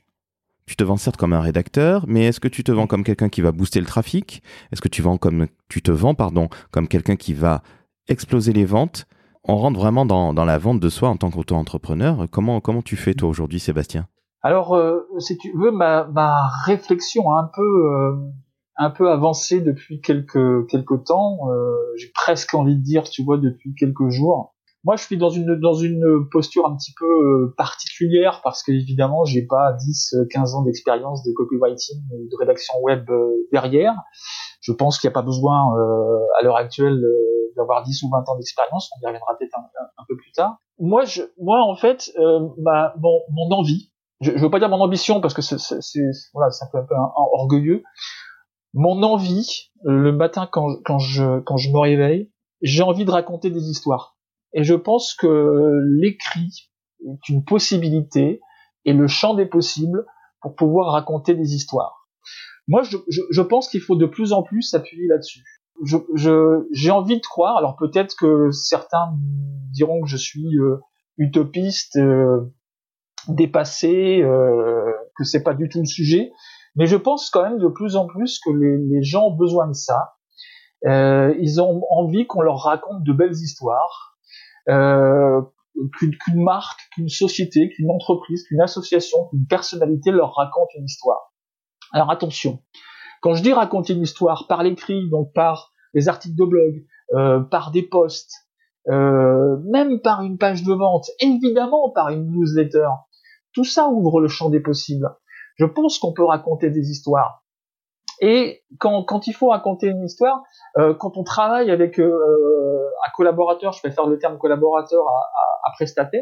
Tu 0.67 0.75
te 0.75 0.83
vends 0.83 0.97
certes 0.97 1.17
comme 1.17 1.33
un 1.33 1.41
rédacteur, 1.41 2.05
mais 2.07 2.25
est-ce 2.25 2.39
que 2.39 2.47
tu 2.47 2.63
te 2.63 2.71
vends 2.71 2.87
comme 2.87 3.03
quelqu'un 3.03 3.29
qui 3.29 3.41
va 3.41 3.51
booster 3.51 3.79
le 3.79 3.85
trafic? 3.85 4.43
Est-ce 4.71 4.81
que 4.81 4.87
tu 4.87 5.01
vends 5.01 5.17
comme 5.17 5.47
tu 5.67 5.81
te 5.81 5.91
vends, 5.91 6.15
pardon, 6.15 6.49
comme 6.69 6.87
quelqu'un 6.87 7.15
qui 7.15 7.33
va 7.33 7.63
exploser 8.07 8.53
les 8.53 8.65
ventes? 8.65 9.05
On 9.43 9.57
rentre 9.57 9.79
vraiment 9.79 10.05
dans, 10.05 10.33
dans 10.33 10.45
la 10.45 10.59
vente 10.59 10.79
de 10.79 10.89
soi 10.89 11.09
en 11.09 11.17
tant 11.17 11.31
qu'auto-entrepreneur. 11.31 12.27
Comment 12.29 12.61
comment 12.61 12.83
tu 12.83 12.95
fais 12.95 13.15
toi 13.15 13.27
aujourd'hui, 13.27 13.59
Sébastien? 13.59 14.07
Alors, 14.43 14.73
euh, 14.73 15.07
si 15.19 15.37
tu 15.37 15.51
veux, 15.55 15.71
ma, 15.71 16.05
ma 16.05 16.47
réflexion 16.65 17.29
a 17.31 17.41
un 17.41 17.49
peu, 17.53 17.61
euh, 17.61 18.15
un 18.75 18.89
peu 18.89 19.11
avancé 19.11 19.61
depuis 19.61 20.01
quelques, 20.01 20.67
quelques 20.67 21.03
temps. 21.05 21.37
Euh, 21.51 21.75
j'ai 21.97 22.11
presque 22.13 22.53
envie 22.55 22.75
de 22.75 22.83
dire, 22.83 23.03
tu 23.03 23.23
vois, 23.23 23.37
depuis 23.37 23.75
quelques 23.75 24.09
jours. 24.09 24.55
Moi, 24.83 24.95
je 24.95 25.03
suis 25.03 25.17
dans 25.17 25.29
une, 25.29 25.59
dans 25.59 25.75
une 25.75 26.27
posture 26.31 26.65
un 26.65 26.75
petit 26.75 26.93
peu 26.99 27.05
euh, 27.05 27.53
particulière 27.55 28.41
parce 28.43 28.63
qu'évidemment, 28.63 29.25
j'ai 29.25 29.45
pas 29.45 29.73
10, 29.73 30.15
15 30.31 30.55
ans 30.55 30.63
d'expérience 30.63 31.21
de 31.21 31.31
copywriting 31.33 32.01
ou 32.11 32.27
de 32.27 32.35
rédaction 32.39 32.73
web 32.81 33.07
derrière. 33.51 33.93
Je 34.61 34.71
pense 34.71 34.97
qu'il 34.97 35.07
n'y 35.07 35.11
a 35.11 35.13
pas 35.13 35.21
besoin, 35.21 35.71
à 36.39 36.43
l'heure 36.43 36.55
actuelle, 36.55 36.99
d'avoir 37.55 37.83
10 37.83 38.01
ou 38.03 38.09
20 38.09 38.27
ans 38.27 38.35
d'expérience. 38.37 38.89
On 38.95 39.03
y 39.03 39.05
reviendra 39.05 39.37
peut-être 39.37 39.55
un, 39.55 40.03
peu 40.07 40.15
plus 40.15 40.31
tard. 40.31 40.57
Moi, 40.79 41.05
je, 41.05 41.21
moi, 41.39 41.61
en 41.61 41.75
fait, 41.75 42.11
ma, 42.57 42.95
bon, 42.97 43.21
mon 43.29 43.51
envie, 43.51 43.90
je, 44.21 44.31
je 44.31 44.37
veux 44.37 44.49
pas 44.49 44.59
dire 44.59 44.69
mon 44.69 44.81
ambition 44.81 45.19
parce 45.19 45.33
que 45.33 45.41
c'est 45.41 45.55
voilà, 46.33 46.51
c'est 46.51 46.65
un 46.65 46.69
peu, 46.71 46.77
un 46.77 46.83
peu 46.83 46.95
orgueilleux. 47.33 47.83
Mon 48.73 49.03
envie, 49.03 49.71
le 49.83 50.11
matin 50.13 50.47
quand, 50.49 50.77
quand 50.85 50.99
je 50.99 51.41
quand 51.41 51.57
je 51.57 51.71
me 51.71 51.79
réveille, 51.79 52.31
j'ai 52.61 52.83
envie 52.83 53.03
de 53.05 53.11
raconter 53.11 53.49
des 53.49 53.69
histoires. 53.69 54.17
Et 54.53 54.63
je 54.63 54.73
pense 54.73 55.13
que 55.13 55.79
l'écrit 55.99 56.69
est 57.05 57.29
une 57.29 57.43
possibilité 57.43 58.39
et 58.85 58.93
le 58.93 59.07
champ 59.07 59.33
des 59.33 59.45
possibles 59.45 60.05
pour 60.41 60.55
pouvoir 60.55 60.93
raconter 60.93 61.33
des 61.35 61.53
histoires. 61.55 62.07
Moi, 62.67 62.83
je, 62.83 62.97
je, 63.09 63.21
je 63.29 63.41
pense 63.41 63.67
qu'il 63.69 63.81
faut 63.81 63.95
de 63.95 64.05
plus 64.05 64.33
en 64.33 64.43
plus 64.43 64.61
s'appuyer 64.61 65.07
là-dessus. 65.07 65.43
je, 65.83 66.67
j'ai 66.71 66.91
envie 66.91 67.17
de 67.17 67.25
croire. 67.25 67.57
Alors 67.57 67.75
peut-être 67.75 68.15
que 68.15 68.51
certains 68.51 69.13
diront 69.71 70.01
que 70.01 70.07
je 70.07 70.17
suis 70.17 70.57
euh, 70.57 70.77
utopiste, 71.17 71.97
euh, 71.97 72.53
dépassé, 73.27 74.21
euh, 74.21 74.91
que 75.17 75.23
c'est 75.23 75.43
pas 75.43 75.53
du 75.53 75.69
tout 75.69 75.79
le 75.79 75.85
sujet. 75.85 76.31
Mais 76.75 76.85
je 76.87 76.95
pense 76.95 77.29
quand 77.29 77.43
même 77.43 77.59
de 77.59 77.67
plus 77.67 77.95
en 77.95 78.07
plus 78.07 78.39
que 78.39 78.49
les, 78.49 79.03
gens 79.03 79.27
ont 79.27 79.35
besoin 79.35 79.67
de 79.67 79.73
ça. 79.73 80.13
Euh, 80.85 81.35
ils 81.39 81.61
ont 81.61 81.81
envie 81.91 82.25
qu'on 82.25 82.41
leur 82.41 82.63
raconte 82.63 83.03
de 83.03 83.13
belles 83.13 83.33
histoires, 83.33 84.17
euh, 84.69 85.41
qu'une 85.97 86.43
marque, 86.43 86.79
qu'une 86.93 87.09
société, 87.09 87.69
qu'une 87.69 87.91
entreprise, 87.91 88.43
qu'une 88.47 88.61
association, 88.61 89.27
qu'une 89.29 89.45
personnalité 89.47 90.11
leur 90.11 90.33
raconte 90.33 90.69
une 90.75 90.85
histoire. 90.85 91.33
Alors 91.91 92.09
attention, 92.09 92.63
quand 93.21 93.33
je 93.33 93.43
dis 93.43 93.53
raconter 93.53 93.93
une 93.93 94.03
histoire 94.03 94.47
par 94.47 94.63
l'écrit, 94.63 95.09
donc 95.09 95.33
par 95.33 95.71
des 95.93 96.07
articles 96.07 96.35
de 96.35 96.45
blog, 96.45 96.85
euh, 97.13 97.41
par 97.41 97.71
des 97.71 97.83
posts, 97.83 98.31
même 98.87 99.99
par 100.01 100.23
une 100.23 100.39
page 100.39 100.63
de 100.63 100.73
vente, 100.73 101.05
évidemment 101.19 101.91
par 101.91 102.09
une 102.09 102.31
newsletter, 102.31 102.87
tout 103.53 103.63
ça 103.63 103.87
ouvre 103.87 104.21
le 104.21 104.27
champ 104.27 104.49
des 104.49 104.59
possibles. 104.59 105.09
Je 105.55 105.65
pense 105.65 105.99
qu'on 105.99 106.13
peut 106.13 106.23
raconter 106.23 106.69
des 106.69 106.89
histoires. 106.89 107.43
Et 108.23 108.63
quand, 108.79 109.25
il 109.25 109.33
faut 109.33 109.49
raconter 109.49 109.87
une 109.87 110.03
histoire, 110.03 110.43
euh, 110.77 110.93
quand 110.93 111.17
on 111.17 111.23
travaille 111.23 111.71
avec 111.71 111.99
euh, 111.99 112.89
un 113.05 113.09
collaborateur, 113.15 113.73
je 113.73 113.79
préfère 113.79 114.05
le 114.05 114.19
terme 114.19 114.37
collaborateur 114.37 115.03
à, 115.07 115.69
à, 115.69 115.71
prestataire, 115.73 116.21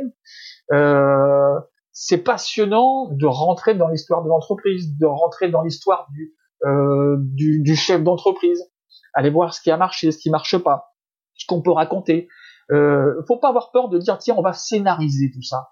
euh, 0.72 1.60
c'est 1.92 2.20
passionnant 2.20 3.10
de 3.12 3.26
rentrer 3.26 3.76
dans 3.76 3.90
l'histoire 3.90 4.24
de 4.24 4.30
l'entreprise, 4.30 4.98
de 4.98 5.06
rentrer 5.06 5.50
dans 5.50 5.62
l'histoire 5.62 6.08
du, 6.12 6.34
euh, 6.66 7.76
chef 7.76 8.04
d'entreprise, 8.04 8.64
aller 9.14 9.30
voir 9.30 9.54
ce 9.54 9.62
qui 9.62 9.70
a 9.70 9.76
marché, 9.76 10.12
ce 10.12 10.18
qui 10.18 10.30
marche 10.30 10.58
pas, 10.58 10.94
ce 11.36 11.46
qu'on 11.48 11.62
peut 11.62 11.72
raconter. 11.72 12.30
Euh, 12.72 13.22
faut 13.28 13.38
pas 13.38 13.50
avoir 13.50 13.72
peur 13.72 13.90
de 13.90 13.98
dire 13.98 14.18
tiens 14.20 14.36
on 14.38 14.42
va 14.42 14.54
scénariser 14.54 15.32
tout 15.34 15.42
ça. 15.42 15.72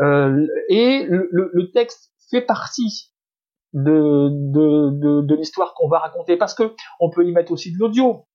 Euh, 0.00 0.46
et 0.68 1.04
le, 1.04 1.28
le, 1.30 1.70
texte 1.70 2.12
fait 2.30 2.42
partie 2.42 3.12
de, 3.72 4.28
de, 4.30 4.90
de, 4.90 5.20
de 5.22 5.34
l'histoire 5.34 5.74
qu'on 5.74 5.88
va 5.88 5.98
raconter 5.98 6.36
parce 6.36 6.54
que 6.54 6.74
on 7.00 7.10
peut 7.10 7.26
y 7.26 7.32
mettre 7.32 7.52
aussi 7.52 7.72
de 7.72 7.78
l'audio. 7.78 8.26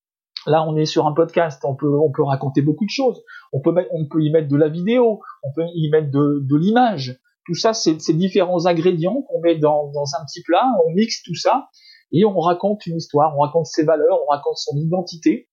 Là, 0.45 0.63
on 0.63 0.75
est 0.77 0.85
sur 0.85 1.05
un 1.05 1.13
podcast, 1.13 1.63
on 1.65 1.75
peut, 1.75 1.93
on 1.99 2.11
peut 2.11 2.23
raconter 2.23 2.61
beaucoup 2.61 2.85
de 2.85 2.89
choses. 2.89 3.21
On 3.51 3.59
peut, 3.59 3.73
on 3.91 4.07
peut 4.07 4.21
y 4.21 4.31
mettre 4.31 4.47
de 4.47 4.55
la 4.55 4.69
vidéo, 4.69 5.21
on 5.43 5.51
peut 5.53 5.65
y 5.73 5.89
mettre 5.89 6.11
de, 6.11 6.39
de 6.41 6.55
l'image. 6.55 7.19
Tout 7.45 7.55
ça, 7.55 7.73
c'est 7.73 7.99
ces 7.99 8.13
différents 8.13 8.65
ingrédients 8.65 9.23
qu'on 9.23 9.41
met 9.41 9.55
dans, 9.55 9.91
dans 9.91 10.05
un 10.19 10.25
petit 10.25 10.43
plat, 10.43 10.65
on 10.85 10.91
mixe 10.91 11.23
tout 11.23 11.35
ça 11.35 11.69
et 12.11 12.25
on 12.25 12.39
raconte 12.39 12.85
une 12.85 12.97
histoire, 12.97 13.35
on 13.37 13.41
raconte 13.41 13.65
ses 13.65 13.83
valeurs, 13.83 14.19
on 14.25 14.31
raconte 14.31 14.57
son 14.57 14.77
identité. 14.77 15.49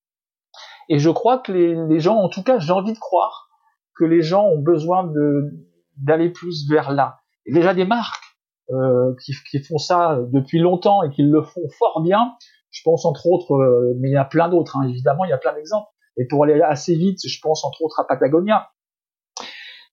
Et 0.89 0.99
je 0.99 1.11
crois 1.11 1.39
que 1.39 1.53
les, 1.53 1.75
les 1.89 2.01
gens, 2.01 2.17
en 2.17 2.29
tout 2.29 2.43
cas, 2.43 2.59
j'ai 2.59 2.73
envie 2.73 2.93
de 2.93 2.99
croire 2.99 3.49
que 3.97 4.05
les 4.05 4.23
gens 4.23 4.45
ont 4.47 4.61
besoin 4.61 5.05
de 5.05 5.51
d'aller 5.97 6.31
plus 6.31 6.69
vers 6.69 6.93
là. 6.93 7.21
Et 7.47 7.53
déjà 7.53 7.75
des 7.75 7.85
marques 7.85 8.23
euh, 8.71 9.15
qui, 9.25 9.33
qui, 9.51 9.61
font 9.61 9.79
ça 9.79 10.19
depuis 10.33 10.59
longtemps 10.59 11.03
et 11.03 11.11
qui 11.11 11.23
le 11.23 11.43
font 11.43 11.69
fort 11.79 12.01
bien. 12.03 12.35
Je 12.71 12.83
pense 12.85 13.05
entre 13.05 13.27
autres, 13.27 13.55
euh, 13.55 13.95
mais 14.01 14.11
il 14.11 14.13
y 14.13 14.19
a 14.19 14.25
plein 14.25 14.49
d'autres, 14.49 14.77
hein, 14.77 14.87
évidemment, 14.89 15.25
il 15.25 15.31
y 15.31 15.33
a 15.33 15.39
plein 15.39 15.55
d'exemples. 15.55 15.89
Et 16.17 16.27
pour 16.27 16.45
aller 16.45 16.61
assez 16.63 16.95
vite, 16.95 17.19
je 17.27 17.39
pense 17.41 17.65
entre 17.65 17.83
autres 17.83 18.01
à 18.01 18.05
Patagonia, 18.07 18.71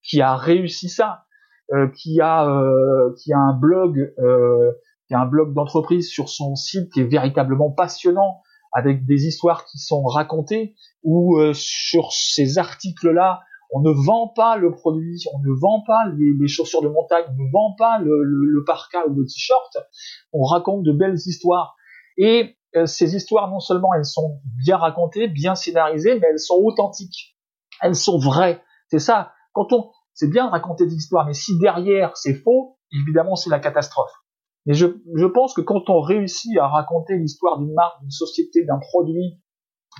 qui 0.03 0.21
a 0.21 0.35
réussi 0.35 0.89
ça, 0.89 1.25
euh, 1.71 1.87
qui 1.89 2.19
a 2.21 2.47
euh, 2.49 3.13
qui 3.21 3.33
a 3.33 3.37
un 3.37 3.53
blog, 3.53 4.13
euh, 4.19 4.71
qui 5.07 5.13
a 5.13 5.19
un 5.19 5.25
blog 5.25 5.53
d'entreprise 5.53 6.09
sur 6.09 6.29
son 6.29 6.55
site 6.55 6.91
qui 6.91 7.01
est 7.01 7.07
véritablement 7.07 7.71
passionnant, 7.71 8.41
avec 8.73 9.05
des 9.05 9.27
histoires 9.27 9.65
qui 9.65 9.77
sont 9.77 10.03
racontées, 10.03 10.75
ou 11.03 11.39
sur 11.53 12.11
ces 12.11 12.57
articles-là, 12.57 13.41
on 13.73 13.81
ne 13.81 13.91
vend 13.91 14.27
pas 14.27 14.55
le 14.57 14.71
produit, 14.71 15.23
on 15.33 15.39
ne 15.39 15.51
vend 15.59 15.83
pas 15.85 16.05
les, 16.15 16.47
chaussures 16.47 16.81
de 16.81 16.87
montagne, 16.87 17.25
on 17.27 17.43
ne 17.43 17.51
vend 17.51 17.73
pas 17.75 17.99
le, 17.99 18.63
parka 18.65 19.05
ou 19.07 19.15
le 19.15 19.25
t-shirt, 19.25 19.77
on 20.31 20.43
raconte 20.43 20.83
de 20.83 20.91
belles 20.91 21.17
histoires. 21.25 21.75
Et 22.17 22.55
euh, 22.75 22.85
ces 22.85 23.15
histoires, 23.15 23.49
non 23.49 23.59
seulement 23.59 23.93
elles 23.95 24.05
sont 24.05 24.39
bien 24.63 24.77
racontées, 24.77 25.27
bien 25.27 25.55
scénarisées, 25.55 26.19
mais 26.19 26.27
elles 26.29 26.39
sont 26.39 26.59
authentiques, 26.63 27.35
elles 27.81 27.95
sont 27.95 28.19
vraies. 28.19 28.61
C'est 28.89 28.99
ça. 28.99 29.31
Quand 29.53 29.73
on, 29.73 29.89
c'est 30.13 30.29
bien 30.29 30.49
raconter 30.49 30.85
des 30.85 30.95
histoires, 30.95 31.25
mais 31.25 31.33
si 31.33 31.57
derrière 31.57 32.15
c'est 32.15 32.35
faux, 32.35 32.77
évidemment 32.91 33.35
c'est 33.35 33.49
la 33.49 33.59
catastrophe. 33.59 34.13
Mais 34.67 34.75
je, 34.75 34.85
je 35.15 35.25
pense 35.25 35.53
que 35.53 35.61
quand 35.61 35.89
on 35.89 35.99
réussit 35.99 36.57
à 36.59 36.67
raconter 36.67 37.17
l'histoire 37.17 37.57
d'une 37.57 37.73
marque, 37.73 37.99
d'une 38.01 38.11
société, 38.11 38.63
d'un 38.65 38.77
produit, 38.77 39.41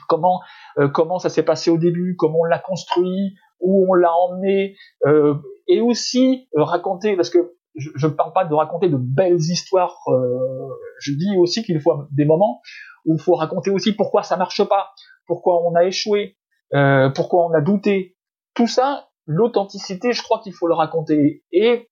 comment 0.07 0.41
euh, 0.77 0.87
comment 0.87 1.19
ça 1.19 1.29
s'est 1.29 1.43
passé 1.43 1.69
au 1.69 1.77
début, 1.77 2.15
comment 2.17 2.41
on 2.41 2.45
l'a 2.45 2.59
construit, 2.59 3.35
où 3.59 3.85
on 3.89 3.93
l'a 3.93 4.11
emmené, 4.13 4.75
euh, 5.05 5.35
et 5.67 5.81
aussi 5.81 6.47
euh, 6.57 6.63
raconter, 6.63 7.15
parce 7.15 7.29
que 7.29 7.55
je 7.75 8.05
ne 8.05 8.11
parle 8.11 8.33
pas 8.33 8.45
de 8.45 8.53
raconter 8.53 8.87
de 8.89 8.97
belles 8.97 9.39
histoires, 9.39 9.97
euh, 10.07 10.69
je 10.99 11.13
dis 11.13 11.35
aussi 11.37 11.63
qu'il 11.63 11.79
faut 11.81 12.03
des 12.11 12.25
moments 12.25 12.61
où 13.05 13.15
il 13.15 13.21
faut 13.21 13.33
raconter 13.33 13.71
aussi 13.71 13.93
pourquoi 13.93 14.21
ça 14.21 14.37
marche 14.37 14.63
pas, 14.63 14.91
pourquoi 15.25 15.65
on 15.65 15.73
a 15.75 15.83
échoué, 15.85 16.37
euh, 16.73 17.09
pourquoi 17.09 17.47
on 17.47 17.53
a 17.53 17.61
douté. 17.61 18.15
Tout 18.53 18.67
ça, 18.67 19.09
l'authenticité, 19.25 20.13
je 20.13 20.21
crois 20.21 20.39
qu'il 20.43 20.53
faut 20.53 20.67
le 20.67 20.75
raconter. 20.75 21.43
Et, 21.51 21.89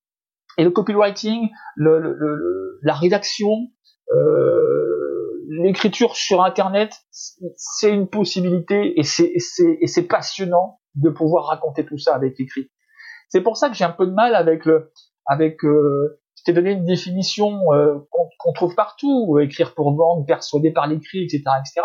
et 0.58 0.64
le 0.64 0.70
copywriting, 0.70 1.50
le, 1.76 2.00
le, 2.00 2.14
le, 2.14 2.80
la 2.84 2.94
rédaction, 2.94 3.70
l'écriture 5.48 6.16
sur 6.16 6.44
Internet, 6.44 6.94
c'est 7.10 7.92
une 7.92 8.08
possibilité 8.08 9.00
et 9.00 9.04
c'est 9.04 10.08
passionnant 10.08 10.81
de 10.96 11.10
pouvoir 11.10 11.46
raconter 11.46 11.86
tout 11.86 11.98
ça 11.98 12.16
avec 12.16 12.38
l'écrit. 12.38 12.70
C'est 13.30 13.42
pour 13.42 13.58
ça 13.58 13.70
que 13.70 13.76
j'ai 13.76 13.86
un 13.86 13.92
peu 13.92 14.06
de 14.06 14.14
mal 14.14 14.36
avec 14.36 14.66
le, 14.66 14.92
avec, 15.26 15.64
euh, 15.64 16.20
je 16.38 16.44
t'ai 16.44 16.54
donné 16.54 16.72
une 16.72 16.86
définition 16.86 17.60
euh, 17.74 18.00
qu'on 18.38 18.54
trouve 18.54 18.76
partout, 18.76 19.38
euh, 19.38 19.44
écrire 19.44 19.74
pour 19.74 19.96
vendre, 19.96 20.26
persuader 20.26 20.72
par 20.72 20.88
l'écrit, 20.88 21.24
etc., 21.24 21.44
etc. 21.60 21.82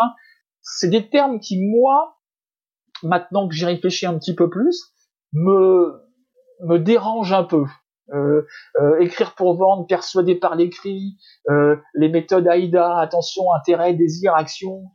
C'est 0.61 0.89
des 0.89 1.09
termes 1.09 1.39
qui, 1.39 1.61
moi, 1.61 2.17
maintenant 3.03 3.47
que 3.47 3.55
j'y 3.55 3.65
réfléchis 3.65 4.05
un 4.05 4.17
petit 4.17 4.35
peu 4.35 4.49
plus, 4.49 4.93
me, 5.33 6.03
me 6.61 6.77
dérangent 6.77 7.33
un 7.33 7.43
peu. 7.43 7.65
Euh, 8.13 8.47
euh, 8.79 8.99
écrire 8.99 9.35
pour 9.35 9.57
vendre, 9.57 9.85
persuader 9.85 10.35
par 10.35 10.55
l'écrit, 10.55 11.17
euh, 11.49 11.75
les 11.93 12.07
méthodes 12.07 12.47
AIDA, 12.47 12.99
attention, 12.99 13.51
intérêt, 13.53 13.93
désir, 13.93 14.33
action. 14.33 14.85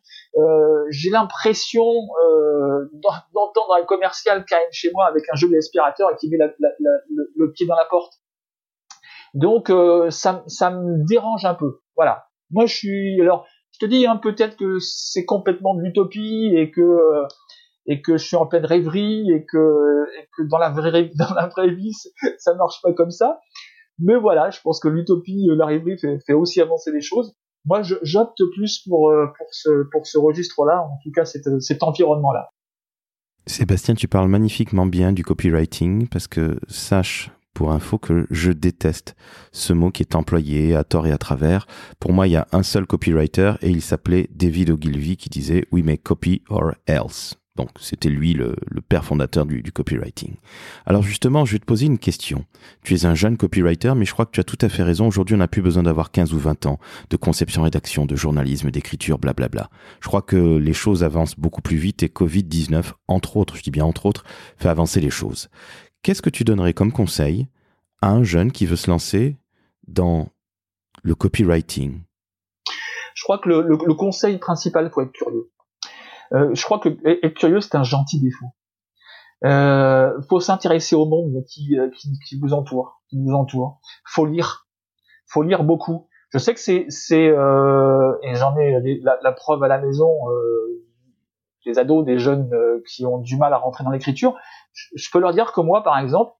J'ai 0.90 1.10
l'impression 1.10 1.84
d'entendre 3.32 3.76
un 3.80 3.84
commercial 3.84 4.44
qui 4.44 4.54
arrive 4.54 4.68
chez 4.72 4.90
moi 4.92 5.06
avec 5.06 5.24
un 5.32 5.36
jeu 5.36 5.48
d'aspirateur 5.48 6.10
et 6.10 6.16
qui 6.16 6.28
met 6.30 6.38
le, 6.38 7.52
pied 7.52 7.66
dans 7.66 7.76
la 7.76 7.84
porte. 7.84 8.14
Donc 9.34 9.70
ça, 10.10 10.44
ça 10.46 10.70
me 10.70 11.06
dérange 11.06 11.44
un 11.44 11.54
peu. 11.54 11.80
Voilà. 11.96 12.26
Moi 12.50 12.66
je 12.66 12.74
suis 12.74 13.20
alors 13.20 13.46
je 13.72 13.78
te 13.78 13.86
dis 13.86 14.06
hein, 14.06 14.16
peut-être 14.16 14.56
que 14.56 14.78
c'est 14.78 15.24
complètement 15.24 15.74
de 15.74 15.82
l'utopie 15.82 16.52
et 16.54 16.70
que 16.70 17.24
et 17.86 18.00
que 18.00 18.16
je 18.16 18.26
suis 18.26 18.36
en 18.36 18.46
pleine 18.46 18.64
rêverie 18.64 19.30
et 19.30 19.44
que, 19.44 20.06
et 20.18 20.28
que 20.36 20.42
dans 20.48 20.58
la 20.58 20.70
vraie 20.70 21.02
vie 21.74 21.92
ça 22.38 22.54
marche 22.54 22.80
pas 22.82 22.92
comme 22.92 23.10
ça. 23.10 23.40
Mais 23.98 24.16
voilà, 24.16 24.50
je 24.50 24.60
pense 24.60 24.80
que 24.80 24.88
l'utopie, 24.88 25.48
euh, 25.50 25.54
la 25.54 25.66
rêverie 25.66 25.96
fait, 25.98 26.32
aussi 26.32 26.60
avancer 26.60 26.90
les 26.92 27.00
choses. 27.00 27.34
Moi, 27.64 27.82
j'opte 28.02 28.42
plus 28.54 28.84
pour 28.88 29.10
euh, 29.10 29.26
pour 29.92 30.06
ce 30.06 30.18
registre-là, 30.18 30.80
en 30.82 30.98
tout 31.02 31.12
cas 31.12 31.24
cet, 31.24 31.48
cet 31.60 31.82
environnement-là. 31.82 32.48
Sébastien, 33.46 33.94
tu 33.94 34.08
parles 34.08 34.28
magnifiquement 34.28 34.86
bien 34.86 35.12
du 35.12 35.24
copywriting 35.24 36.08
parce 36.08 36.28
que 36.28 36.58
sache 36.68 37.30
pour 37.54 37.72
info 37.72 37.98
que 37.98 38.26
je 38.30 38.52
déteste 38.52 39.14
ce 39.50 39.72
mot 39.72 39.90
qui 39.90 40.02
est 40.02 40.14
employé 40.14 40.74
à 40.74 40.84
tort 40.84 41.06
et 41.06 41.12
à 41.12 41.18
travers. 41.18 41.66
Pour 41.98 42.12
moi, 42.12 42.26
il 42.26 42.32
y 42.32 42.36
a 42.36 42.46
un 42.52 42.62
seul 42.62 42.86
copywriter 42.86 43.54
et 43.60 43.70
il 43.70 43.82
s'appelait 43.82 44.28
David 44.30 44.70
Ogilvy 44.70 45.16
qui 45.16 45.28
disait 45.28 45.66
We 45.72 45.84
make 45.84 46.02
copy 46.02 46.42
or 46.48 46.74
else. 46.86 47.36
Donc 47.56 47.68
c'était 47.78 48.08
lui 48.08 48.32
le, 48.32 48.56
père 48.88 49.04
fondateur 49.04 49.44
du, 49.44 49.72
copywriting. 49.72 50.36
Alors 50.86 51.02
justement, 51.02 51.44
je 51.44 51.52
vais 51.52 51.58
te 51.58 51.66
poser 51.66 51.86
une 51.86 51.98
question. 51.98 52.46
Tu 52.82 52.94
es 52.94 53.04
un 53.04 53.14
jeune 53.14 53.36
copywriter, 53.36 53.92
mais 53.94 54.06
je 54.06 54.12
crois 54.12 54.24
que 54.24 54.30
tu 54.30 54.40
as 54.40 54.44
tout 54.44 54.58
à 54.62 54.70
fait 54.70 54.82
raison. 54.82 55.06
Aujourd'hui, 55.06 55.34
on 55.34 55.38
n'a 55.38 55.48
plus 55.48 55.60
besoin 55.60 55.82
d'avoir 55.82 56.10
15 56.10 56.32
ou 56.32 56.38
20 56.38 56.66
ans 56.66 56.78
de 57.10 57.16
conception, 57.16 57.62
rédaction, 57.62 58.06
de 58.06 58.16
journalisme, 58.16 58.70
d'écriture, 58.70 59.18
blablabla. 59.18 59.68
Je 60.00 60.08
crois 60.08 60.22
que 60.22 60.56
les 60.56 60.72
choses 60.72 61.04
avancent 61.04 61.38
beaucoup 61.38 61.60
plus 61.60 61.76
vite 61.76 62.02
et 62.02 62.08
Covid-19, 62.08 62.92
entre 63.06 63.36
autres, 63.36 63.56
je 63.56 63.62
dis 63.62 63.70
bien 63.70 63.84
entre 63.84 64.06
autres, 64.06 64.24
fait 64.56 64.70
avancer 64.70 65.00
les 65.00 65.10
choses. 65.10 65.50
Qu'est-ce 66.02 66.22
que 66.22 66.30
tu 66.30 66.44
donnerais 66.44 66.72
comme 66.72 66.92
conseil 66.92 67.48
à 68.00 68.10
un 68.10 68.24
jeune 68.24 68.50
qui 68.50 68.64
veut 68.64 68.76
se 68.76 68.90
lancer 68.90 69.36
dans 69.86 70.30
le 71.02 71.14
copywriting? 71.14 72.00
Je 73.14 73.24
crois 73.24 73.38
que 73.38 73.50
le, 73.50 73.62
le 73.62 73.94
conseil 73.94 74.38
principal, 74.38 74.90
faut 74.90 75.02
être 75.02 75.12
curieux. 75.12 75.50
Euh, 76.34 76.54
je 76.54 76.64
crois 76.64 76.78
que 76.78 76.88
être 77.24 77.34
curieux, 77.34 77.60
c'est 77.60 77.74
un 77.74 77.82
gentil 77.82 78.20
défaut. 78.20 78.52
Euh, 79.44 80.20
faut 80.28 80.40
s'intéresser 80.40 80.94
au 80.94 81.04
monde 81.04 81.44
qui, 81.48 81.76
euh, 81.76 81.90
qui, 82.28 82.38
vous 82.38 82.52
entoure, 82.52 83.02
qui 83.08 83.18
entoure. 83.32 83.80
Faut 84.06 84.24
lire, 84.24 84.68
faut 85.26 85.42
lire 85.42 85.64
beaucoup. 85.64 86.08
Je 86.30 86.38
sais 86.38 86.54
que 86.54 86.60
c'est 86.60 86.86
c'est 86.88 87.26
et 87.26 88.34
j'en 88.34 88.56
ai 88.56 89.00
la, 89.02 89.32
preuve 89.32 89.62
à 89.62 89.68
la 89.68 89.78
maison. 89.78 90.10
Euh, 90.30 90.68
des 91.64 91.78
ados, 91.78 92.04
des 92.04 92.18
jeunes 92.18 92.50
qui 92.88 93.06
ont 93.06 93.18
du 93.18 93.36
mal 93.36 93.52
à 93.52 93.58
rentrer 93.58 93.84
dans 93.84 93.90
l'écriture. 93.90 94.36
Je, 94.72 95.08
peux 95.12 95.20
leur 95.20 95.32
dire 95.32 95.52
que 95.52 95.60
moi, 95.60 95.84
par 95.84 95.96
exemple, 95.96 96.32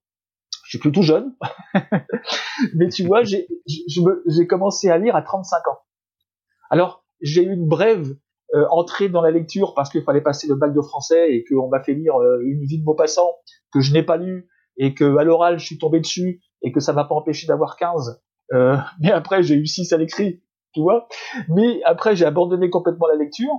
je 0.65 0.71
suis 0.71 0.79
plutôt 0.79 1.01
jeune, 1.01 1.33
mais 2.75 2.89
tu 2.89 3.05
vois, 3.05 3.23
j'ai 3.23 3.47
j'ai 3.65 4.47
commencé 4.47 4.89
à 4.89 4.97
lire 4.97 5.15
à 5.15 5.21
35 5.21 5.65
ans. 5.69 5.79
Alors 6.69 7.05
j'ai 7.21 7.43
eu 7.43 7.53
une 7.53 7.69
brève 7.69 8.17
euh, 8.53 8.65
entrée 8.69 9.09
dans 9.09 9.21
la 9.21 9.31
lecture 9.31 9.73
parce 9.75 9.89
qu'il 9.89 10.03
fallait 10.03 10.21
passer 10.21 10.47
le 10.47 10.55
bac 10.55 10.73
de 10.73 10.81
français 10.81 11.33
et 11.33 11.43
qu'on 11.43 11.69
m'a 11.69 11.81
fait 11.81 11.93
lire 11.93 12.15
euh, 12.15 12.39
une 12.43 12.63
vie 12.65 12.79
de 12.79 12.83
Maupassant 12.83 13.31
que 13.73 13.79
je 13.79 13.93
n'ai 13.93 14.03
pas 14.03 14.17
lu 14.17 14.47
et 14.77 14.93
que 14.93 15.17
à 15.17 15.23
l'oral 15.23 15.59
je 15.59 15.65
suis 15.65 15.77
tombé 15.77 15.99
dessus 15.99 16.41
et 16.61 16.71
que 16.71 16.79
ça 16.79 16.93
m'a 16.93 17.03
pas 17.03 17.15
empêché 17.15 17.47
d'avoir 17.47 17.77
15. 17.77 18.21
Euh, 18.53 18.75
mais 19.01 19.11
après 19.11 19.43
j'ai 19.43 19.55
eu 19.55 19.65
6 19.65 19.91
à 19.93 19.97
l'écrit, 19.97 20.41
tu 20.73 20.81
vois. 20.81 21.07
Mais 21.49 21.81
après 21.83 22.15
j'ai 22.15 22.25
abandonné 22.25 22.69
complètement 22.69 23.07
la 23.07 23.15
lecture. 23.15 23.53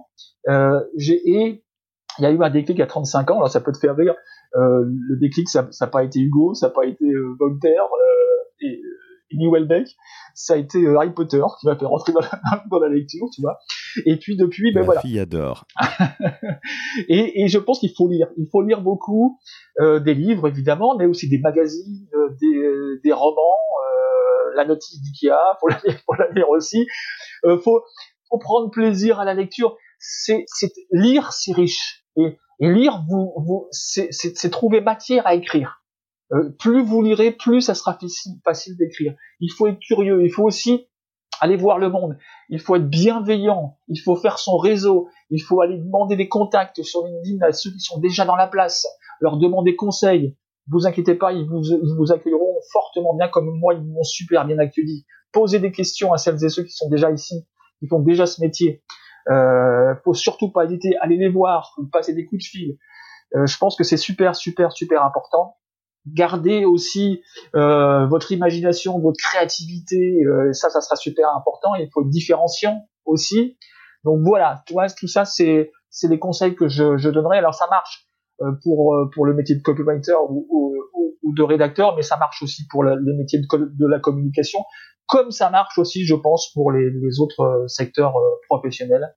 Euh, 0.48 0.80
j'ai 0.96 1.20
et 1.28 1.64
il 2.18 2.22
y 2.22 2.26
a 2.26 2.30
eu 2.30 2.40
un 2.40 2.50
déclic 2.50 2.78
à 2.78 2.86
35 2.86 3.30
ans. 3.32 3.36
Alors 3.38 3.50
ça 3.50 3.60
peut 3.60 3.72
te 3.72 3.78
faire 3.78 3.96
rire. 3.96 4.14
Euh, 4.54 4.84
le 4.84 5.16
déclic 5.18 5.48
ça 5.48 5.68
n'a 5.80 5.86
pas 5.88 6.04
été 6.04 6.20
Hugo, 6.20 6.54
ça 6.54 6.68
n'a 6.68 6.72
pas 6.72 6.84
été 6.86 7.04
Voltaire 7.38 7.88
New 9.36 9.52
Welbeck, 9.52 9.88
ça 10.34 10.54
a 10.54 10.56
été 10.56 10.86
Harry 10.86 11.12
Potter 11.12 11.42
qui 11.60 11.66
m'a 11.66 11.76
fait 11.76 11.84
rentrer 11.84 12.12
dans 12.12 12.20
la, 12.20 12.64
dans 12.70 12.78
la 12.78 12.88
lecture, 12.88 13.26
tu 13.34 13.40
vois. 13.40 13.58
Et 14.06 14.16
puis 14.16 14.36
depuis, 14.36 14.72
ben 14.72 14.80
La 14.80 14.86
voilà. 14.86 15.00
fille 15.00 15.18
adore. 15.20 15.66
et, 17.08 17.42
et, 17.42 17.48
je 17.48 17.58
pense 17.58 17.78
qu'il 17.80 17.92
faut 17.96 18.08
lire. 18.08 18.28
Il 18.36 18.48
faut 18.50 18.62
lire 18.62 18.80
beaucoup 18.80 19.38
euh, 19.80 20.00
des 20.00 20.14
livres 20.14 20.48
évidemment, 20.48 20.96
mais 20.96 21.06
aussi 21.06 21.28
des 21.28 21.38
magazines, 21.38 22.06
euh, 22.14 22.30
des, 22.40 23.00
des 23.04 23.12
romans. 23.12 23.36
Euh, 23.36 24.56
la 24.56 24.64
notice 24.64 25.00
d'Ikea, 25.00 25.36
faut 25.60 25.68
la 25.68 25.80
lire, 25.84 26.00
faut 26.06 26.14
la 26.14 26.30
lire 26.30 26.48
aussi. 26.48 26.86
Euh, 27.44 27.58
faut, 27.58 27.82
faut 28.30 28.38
prendre 28.38 28.70
plaisir 28.70 29.20
à 29.20 29.24
la 29.24 29.34
lecture. 29.34 29.76
C'est, 29.98 30.44
c'est 30.46 30.72
lire, 30.90 31.32
c'est 31.32 31.52
riche. 31.52 32.04
Et, 32.16 32.38
et 32.60 32.72
lire, 32.72 33.02
vous, 33.08 33.32
vous, 33.36 33.66
c'est, 33.70 34.08
c'est, 34.10 34.36
c'est 34.36 34.50
trouver 34.50 34.80
matière 34.80 35.26
à 35.26 35.34
écrire. 35.34 35.80
Euh, 36.32 36.50
plus 36.58 36.82
vous 36.82 37.02
lirez, 37.02 37.32
plus 37.32 37.60
ça 37.60 37.74
sera 37.74 37.98
facile, 38.44 38.76
d'écrire. 38.76 39.14
Il 39.40 39.50
faut 39.50 39.66
être 39.66 39.78
curieux. 39.80 40.24
Il 40.24 40.30
faut 40.30 40.44
aussi 40.44 40.86
aller 41.40 41.56
voir 41.56 41.78
le 41.78 41.90
monde. 41.90 42.16
Il 42.48 42.60
faut 42.60 42.76
être 42.76 42.88
bienveillant. 42.88 43.76
Il 43.88 44.00
faut 44.00 44.16
faire 44.16 44.38
son 44.38 44.56
réseau. 44.56 45.08
Il 45.30 45.40
faut 45.40 45.60
aller 45.60 45.78
demander 45.78 46.16
des 46.16 46.28
contacts 46.28 46.82
sur 46.82 47.04
LinkedIn 47.06 47.44
à 47.46 47.52
ceux 47.52 47.70
qui 47.70 47.80
sont 47.80 47.98
déjà 48.00 48.24
dans 48.24 48.36
la 48.36 48.46
place. 48.46 48.86
Leur 49.20 49.36
demander 49.36 49.76
conseil. 49.76 50.36
Vous 50.68 50.86
inquiétez 50.86 51.14
pas, 51.14 51.32
ils 51.32 51.46
vous, 51.46 51.62
ils 51.62 51.94
vous 51.98 52.10
accueilleront 52.10 52.56
fortement 52.72 53.14
bien 53.14 53.28
comme 53.28 53.50
moi, 53.58 53.74
ils 53.74 53.84
m'ont 53.84 54.02
super 54.02 54.46
bien 54.46 54.58
accueilli. 54.58 55.04
Posez 55.30 55.58
des 55.58 55.72
questions 55.72 56.14
à 56.14 56.16
celles 56.16 56.42
et 56.42 56.48
ceux 56.48 56.62
qui 56.62 56.72
sont 56.72 56.88
déjà 56.88 57.10
ici, 57.10 57.46
qui 57.80 57.86
font 57.86 58.00
déjà 58.00 58.24
ce 58.24 58.40
métier. 58.40 58.82
Euh, 59.30 59.94
faut 60.04 60.14
surtout 60.14 60.50
pas 60.50 60.64
hésiter, 60.64 60.96
allez 61.02 61.18
les 61.18 61.28
voir, 61.28 61.76
passer 61.92 62.14
des 62.14 62.24
coups 62.24 62.44
de 62.44 62.48
fil. 62.48 62.78
Euh, 63.34 63.44
je 63.44 63.58
pense 63.58 63.76
que 63.76 63.84
c'est 63.84 63.98
super, 63.98 64.34
super, 64.34 64.72
super 64.72 65.04
important 65.04 65.56
gardez 66.06 66.64
aussi 66.64 67.22
euh, 67.54 68.06
votre 68.06 68.32
imagination, 68.32 68.98
votre 69.00 69.18
créativité, 69.18 70.24
euh, 70.24 70.52
ça, 70.52 70.70
ça 70.70 70.80
sera 70.80 70.96
super 70.96 71.28
important. 71.36 71.74
Il 71.76 71.88
faut 71.92 72.02
être 72.02 72.10
différenciant 72.10 72.86
aussi. 73.04 73.56
Donc 74.04 74.20
voilà, 74.22 74.62
tout 74.66 75.08
ça, 75.08 75.24
c'est 75.24 75.72
c'est 75.88 76.08
des 76.08 76.18
conseils 76.18 76.54
que 76.54 76.68
je, 76.68 76.96
je 76.96 77.08
donnerais. 77.08 77.38
Alors 77.38 77.54
ça 77.54 77.66
marche 77.70 78.08
euh, 78.42 78.52
pour 78.62 78.94
euh, 78.94 79.08
pour 79.14 79.26
le 79.26 79.34
métier 79.34 79.54
de 79.54 79.62
copywriter 79.62 80.14
ou, 80.28 80.46
ou, 80.50 80.76
ou, 81.22 81.34
de 81.34 81.42
rédacteur, 81.42 81.96
mais 81.96 82.02
ça 82.02 82.16
marche 82.16 82.42
aussi 82.42 82.66
pour 82.68 82.82
le, 82.82 82.96
le 82.96 83.16
métier 83.16 83.38
de, 83.38 83.46
de, 83.50 83.86
la 83.86 83.98
communication, 84.00 84.58
comme 85.06 85.30
ça 85.30 85.50
marche 85.50 85.78
aussi, 85.78 86.04
je 86.04 86.14
pense, 86.14 86.52
pour 86.52 86.72
les, 86.72 86.90
les 86.90 87.20
autres 87.20 87.40
euh, 87.40 87.68
secteurs 87.68 88.14
professionnels. 88.48 89.14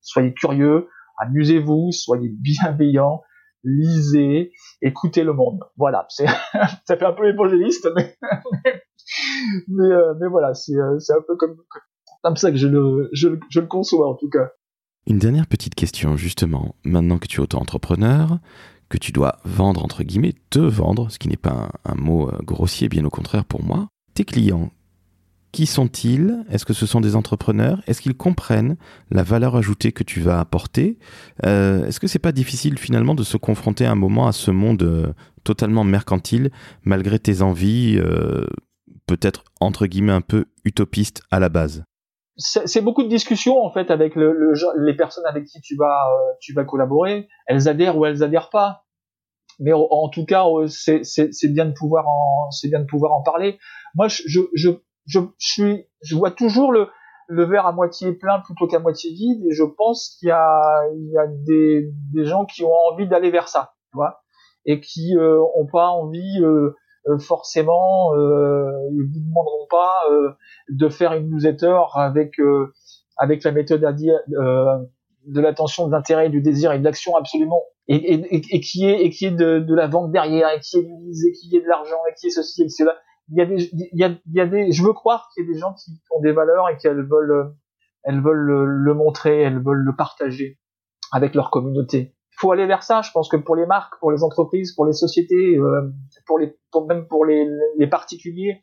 Soyez 0.00 0.32
curieux, 0.34 0.88
amusez-vous, 1.18 1.90
soyez 1.92 2.28
bienveillants 2.28 3.22
lisez, 3.64 4.52
écoutez 4.82 5.24
le 5.24 5.32
monde. 5.32 5.60
Voilà, 5.76 6.06
c'est 6.08 6.26
ça 6.86 6.96
fait 6.96 7.04
un 7.04 7.12
peu 7.12 7.28
évangéliste, 7.28 7.88
mais 7.96 8.16
mais, 9.68 9.84
euh, 9.84 10.14
mais 10.20 10.28
voilà, 10.28 10.54
c'est 10.54 10.76
euh, 10.76 10.98
c'est 10.98 11.12
un 11.12 11.22
peu 11.26 11.36
comme 11.36 11.56
comme 12.22 12.36
ça 12.36 12.50
que 12.50 12.56
je 12.56 12.68
le 12.68 13.08
je, 13.12 13.28
je 13.50 13.60
le 13.60 13.66
conçois 13.66 14.08
en 14.08 14.14
tout 14.14 14.28
cas. 14.28 14.50
Une 15.06 15.18
dernière 15.18 15.46
petite 15.46 15.74
question 15.74 16.16
justement. 16.16 16.74
Maintenant 16.84 17.18
que 17.18 17.26
tu 17.26 17.40
es 17.40 17.42
auto-entrepreneur, 17.42 18.38
que 18.88 18.98
tu 18.98 19.12
dois 19.12 19.38
vendre 19.44 19.84
entre 19.84 20.02
guillemets, 20.02 20.34
te 20.50 20.58
vendre, 20.58 21.10
ce 21.10 21.18
qui 21.18 21.28
n'est 21.28 21.36
pas 21.36 21.70
un, 21.84 21.92
un 21.92 21.94
mot 21.94 22.28
euh, 22.28 22.38
grossier, 22.42 22.88
bien 22.88 23.04
au 23.04 23.10
contraire 23.10 23.44
pour 23.44 23.62
moi. 23.62 23.88
Tes 24.14 24.24
clients, 24.24 24.70
qui 25.58 25.66
sont-ils? 25.66 26.44
Est-ce 26.52 26.64
que 26.64 26.72
ce 26.72 26.86
sont 26.86 27.00
des 27.00 27.16
entrepreneurs? 27.16 27.82
Est-ce 27.88 28.00
qu'ils 28.00 28.16
comprennent 28.16 28.76
la 29.10 29.24
valeur 29.24 29.56
ajoutée 29.56 29.90
que 29.90 30.04
tu 30.04 30.20
vas 30.20 30.38
apporter? 30.38 31.00
Euh, 31.44 31.84
Est-ce 31.84 31.98
que 31.98 32.06
c'est 32.06 32.20
pas 32.20 32.30
difficile 32.30 32.78
finalement 32.78 33.16
de 33.16 33.24
se 33.24 33.36
confronter 33.36 33.84
à 33.84 33.90
un 33.90 33.96
moment 33.96 34.28
à 34.28 34.32
ce 34.32 34.52
monde 34.52 34.84
euh, 34.84 35.12
totalement 35.42 35.82
mercantile, 35.82 36.52
malgré 36.84 37.18
tes 37.18 37.42
envies, 37.42 37.98
euh, 37.98 38.46
peut-être 39.08 39.42
entre 39.58 39.86
guillemets 39.86 40.12
un 40.12 40.20
peu 40.20 40.44
utopistes 40.64 41.22
à 41.32 41.40
la 41.40 41.48
base? 41.48 41.82
C'est 42.36 42.80
beaucoup 42.80 43.02
de 43.02 43.08
discussions 43.08 43.58
en 43.58 43.72
fait 43.72 43.90
avec 43.90 44.14
le, 44.14 44.32
le, 44.32 44.52
les 44.86 44.94
personnes 44.94 45.26
avec 45.26 45.44
qui 45.46 45.60
tu 45.60 45.74
vas 45.74 46.06
tu 46.40 46.52
vas 46.52 46.62
collaborer. 46.62 47.26
Elles 47.48 47.66
adhèrent 47.66 47.98
ou 47.98 48.06
elles 48.06 48.22
adhèrent 48.22 48.50
pas. 48.50 48.84
Mais 49.58 49.72
en 49.72 50.08
tout 50.08 50.24
cas, 50.24 50.44
c'est 50.68 51.52
bien 51.52 51.66
de 51.66 51.72
pouvoir 51.72 52.06
en 52.06 52.48
c'est 52.52 52.68
bien 52.68 52.78
de 52.78 52.86
pouvoir 52.86 53.12
en 53.12 53.24
parler. 53.24 53.58
Moi, 53.96 54.06
je, 54.06 54.22
je, 54.54 54.70
je, 55.08 55.20
suis, 55.38 55.86
je 56.02 56.14
vois 56.14 56.30
toujours 56.30 56.70
le, 56.70 56.88
le 57.28 57.44
verre 57.44 57.66
à 57.66 57.72
moitié 57.72 58.12
plein 58.12 58.40
plutôt 58.40 58.66
qu'à 58.66 58.78
moitié 58.78 59.12
vide 59.12 59.44
et 59.46 59.52
je 59.52 59.64
pense 59.64 60.16
qu'il 60.18 60.28
y 60.28 60.32
a, 60.32 60.62
il 60.94 61.10
y 61.10 61.18
a 61.18 61.26
des, 61.26 61.90
des 62.12 62.24
gens 62.24 62.44
qui 62.44 62.62
ont 62.62 62.74
envie 62.92 63.08
d'aller 63.08 63.30
vers 63.30 63.48
ça, 63.48 63.74
tu 63.90 63.96
vois, 63.96 64.22
et 64.64 64.80
qui 64.80 65.16
euh, 65.16 65.40
ont 65.56 65.66
pas 65.66 65.88
envie 65.88 66.42
euh, 66.42 66.74
euh 67.06 67.18
forcément, 67.18 68.14
euh, 68.14 68.70
ils 68.92 69.02
vous 69.02 69.20
demanderont 69.28 69.66
pas 69.70 69.94
euh, 70.10 70.30
de 70.68 70.88
faire 70.88 71.14
une 71.14 71.30
newsletter 71.30 71.78
avec 71.94 72.38
euh, 72.38 72.72
avec 73.16 73.44
la 73.44 73.52
méthode 73.52 73.84
euh, 73.84 74.78
de 75.26 75.40
l'attention, 75.40 75.86
de 75.86 75.92
l'intérêt, 75.92 76.28
du 76.28 76.40
désir 76.40 76.72
et 76.72 76.78
de 76.78 76.84
l'action 76.84 77.16
absolument, 77.16 77.62
et, 77.88 78.14
et, 78.14 78.56
et, 78.56 78.60
qui 78.60 78.86
est 78.86 79.02
et 79.02 79.10
qui 79.10 79.26
est 79.26 79.30
de, 79.30 79.58
de 79.58 79.74
la 79.74 79.86
vente 79.86 80.12
derrière, 80.12 80.50
et 80.50 80.60
qui 80.60 80.78
est 80.78 80.82
du 80.82 81.28
et 81.28 81.32
qui 81.32 81.56
est 81.56 81.60
de 81.60 81.68
l'argent, 81.68 81.98
et 82.10 82.14
qui 82.14 82.28
est 82.28 82.30
ceci 82.30 82.62
et 82.62 82.68
cela 82.68 82.94
il 83.30 83.38
y 83.38 83.40
a 83.40 83.46
des, 83.46 83.70
il 83.72 83.98
y 83.98 84.04
a, 84.04 84.08
il 84.08 84.34
y 84.34 84.40
a 84.40 84.46
des, 84.46 84.72
je 84.72 84.82
veux 84.82 84.92
croire 84.92 85.30
qu'il 85.32 85.44
y 85.44 85.48
a 85.48 85.52
des 85.52 85.58
gens 85.58 85.74
qui 85.74 85.90
ont 86.10 86.20
des 86.20 86.32
valeurs 86.32 86.68
et 86.68 86.76
qu'elles 86.76 87.06
veulent, 87.06 87.54
elles 88.04 88.22
veulent 88.22 88.38
le, 88.38 88.94
montrer, 88.94 89.40
elles 89.40 89.62
veulent 89.62 89.84
le 89.84 89.94
partager 89.94 90.58
avec 91.12 91.34
leur 91.34 91.50
communauté. 91.50 92.14
Il 92.32 92.40
faut 92.40 92.52
aller 92.52 92.66
vers 92.66 92.82
ça. 92.82 93.02
Je 93.02 93.10
pense 93.12 93.28
que 93.28 93.36
pour 93.36 93.56
les 93.56 93.66
marques, 93.66 93.98
pour 94.00 94.12
les 94.12 94.22
entreprises, 94.22 94.72
pour 94.74 94.86
les 94.86 94.92
sociétés, 94.92 95.56
euh, 95.56 95.92
pour 96.26 96.38
les, 96.38 96.56
pour, 96.70 96.86
même 96.86 97.06
pour 97.06 97.24
les, 97.24 97.46
les 97.76 97.86
particuliers, 97.86 98.60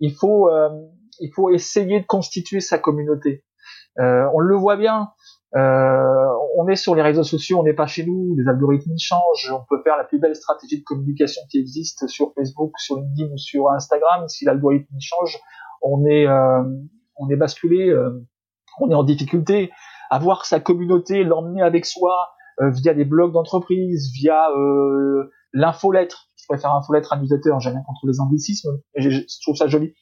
il 0.00 0.12
faut, 0.12 0.50
euh, 0.50 0.68
il 1.20 1.32
faut 1.32 1.50
essayer 1.50 2.00
de 2.00 2.06
constituer 2.06 2.60
sa 2.60 2.78
communauté. 2.78 3.44
Euh, 3.98 4.28
on 4.34 4.40
le 4.40 4.56
voit 4.56 4.76
bien. 4.76 5.10
Euh, 5.56 6.28
on 6.56 6.66
est 6.68 6.76
sur 6.76 6.94
les 6.94 7.02
réseaux 7.02 7.22
sociaux, 7.22 7.60
on 7.60 7.62
n'est 7.62 7.74
pas 7.74 7.86
chez 7.86 8.04
nous, 8.04 8.34
les 8.36 8.48
algorithmes 8.48 8.94
changent, 8.98 9.52
on 9.52 9.64
peut 9.68 9.80
faire 9.84 9.96
la 9.96 10.04
plus 10.04 10.18
belle 10.18 10.34
stratégie 10.34 10.78
de 10.78 10.84
communication 10.84 11.42
qui 11.48 11.58
existe 11.58 12.08
sur 12.08 12.32
Facebook, 12.34 12.72
sur 12.78 12.96
LinkedIn 12.96 13.32
ou 13.32 13.38
sur 13.38 13.70
Instagram. 13.70 14.26
Si 14.28 14.44
l'algorithme 14.44 14.96
change, 14.98 15.38
on 15.82 16.06
est, 16.06 16.26
euh, 16.26 16.62
on 17.16 17.28
est 17.30 17.36
basculé, 17.36 17.88
euh, 17.88 18.26
on 18.80 18.90
est 18.90 18.94
en 18.94 19.04
difficulté. 19.04 19.70
Avoir 20.10 20.44
sa 20.44 20.58
communauté, 20.58 21.22
l'emmener 21.22 21.62
avec 21.62 21.86
soi 21.86 22.30
via 22.60 22.94
des 22.94 23.04
blogs 23.04 23.32
d'entreprise, 23.32 24.12
via 24.14 24.46
l'infolettre. 25.52 26.28
Je 26.36 26.44
préfère 26.48 26.72
infolettre 26.72 27.12
à 27.12 27.16
newsletter, 27.16 27.50
j'ai 27.58 27.70
rien 27.70 27.82
contre 27.84 28.06
les 28.06 28.20
anglicismes, 28.20 28.78
je, 28.96 29.10
je 29.10 29.42
trouve 29.42 29.56
ça 29.56 29.66
joli. 29.66 29.94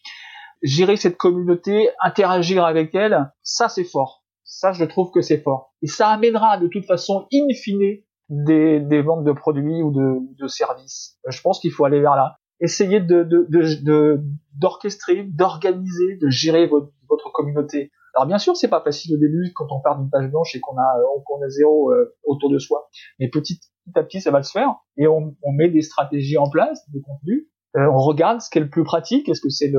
Gérer 0.62 0.97
cette 0.97 1.17
communauté, 1.17 1.88
interagir 2.03 2.67
avec 2.67 2.95
elle, 2.95 3.33
ça 3.43 3.71
c'est 3.71 3.85
fort 3.85 4.22
ça, 4.53 4.73
je 4.73 4.85
trouve 4.85 5.11
que 5.11 5.23
c'est 5.23 5.38
fort. 5.38 5.73
Et 5.81 5.87
ça 5.87 6.09
amènera 6.09 6.59
de 6.59 6.69
toute 6.69 6.85
façon, 6.85 7.27
in 7.33 7.47
fine, 7.55 8.03
des, 8.29 8.81
des 8.81 9.03
ventes 9.03 9.25
de 9.25 9.33
produits 9.33 9.83
ou 9.83 9.91
de, 9.91 10.19
de 10.38 10.47
services. 10.47 11.19
Je 11.27 11.41
pense 11.41 11.59
qu'il 11.59 11.71
faut 11.71 11.85
aller 11.85 12.01
vers 12.01 12.17
là. 12.17 12.37
Essayez 12.61 13.01
de, 13.01 13.23
de, 13.25 14.21
d'orchestrer, 14.55 15.25
d'organiser, 15.25 16.17
de 16.17 16.29
gérer 16.29 16.67
votre, 16.67 16.93
votre 17.09 17.33
communauté. 17.33 17.91
Alors 18.15 18.27
bien 18.27 18.38
sûr, 18.38 18.55
c'est 18.55 18.69
pas 18.69 18.83
facile 18.83 19.15
au 19.17 19.19
début 19.19 19.53
quand 19.55 19.67
on 19.71 19.81
part 19.81 19.99
d'une 19.99 20.11
page 20.11 20.31
blanche 20.31 20.55
et 20.55 20.61
qu'on 20.61 20.77
a, 20.77 21.01
qu'on 21.25 21.43
a 21.43 21.49
zéro 21.49 21.91
euh, 21.91 22.15
autour 22.25 22.51
de 22.51 22.59
soi. 22.59 22.88
Mais 23.19 23.29
petit, 23.29 23.59
petit 23.59 23.99
à 23.99 24.03
petit, 24.03 24.21
ça 24.21 24.31
va 24.31 24.43
se 24.43 24.53
faire. 24.53 24.77
Et 24.99 25.09
on, 25.09 25.35
on 25.43 25.53
met 25.53 25.71
des 25.71 25.81
stratégies 25.81 26.37
en 26.37 26.51
place, 26.51 26.88
de 26.91 27.01
contenu, 27.01 27.49
euh, 27.77 27.87
on 27.91 27.99
regarde 27.99 28.41
ce 28.41 28.51
qui 28.51 28.59
est 28.59 28.63
le 28.63 28.71
plus 28.71 28.85
pratique. 28.85 29.29
Est-ce 29.29 29.41
que 29.41 29.49
c'est 29.49 29.71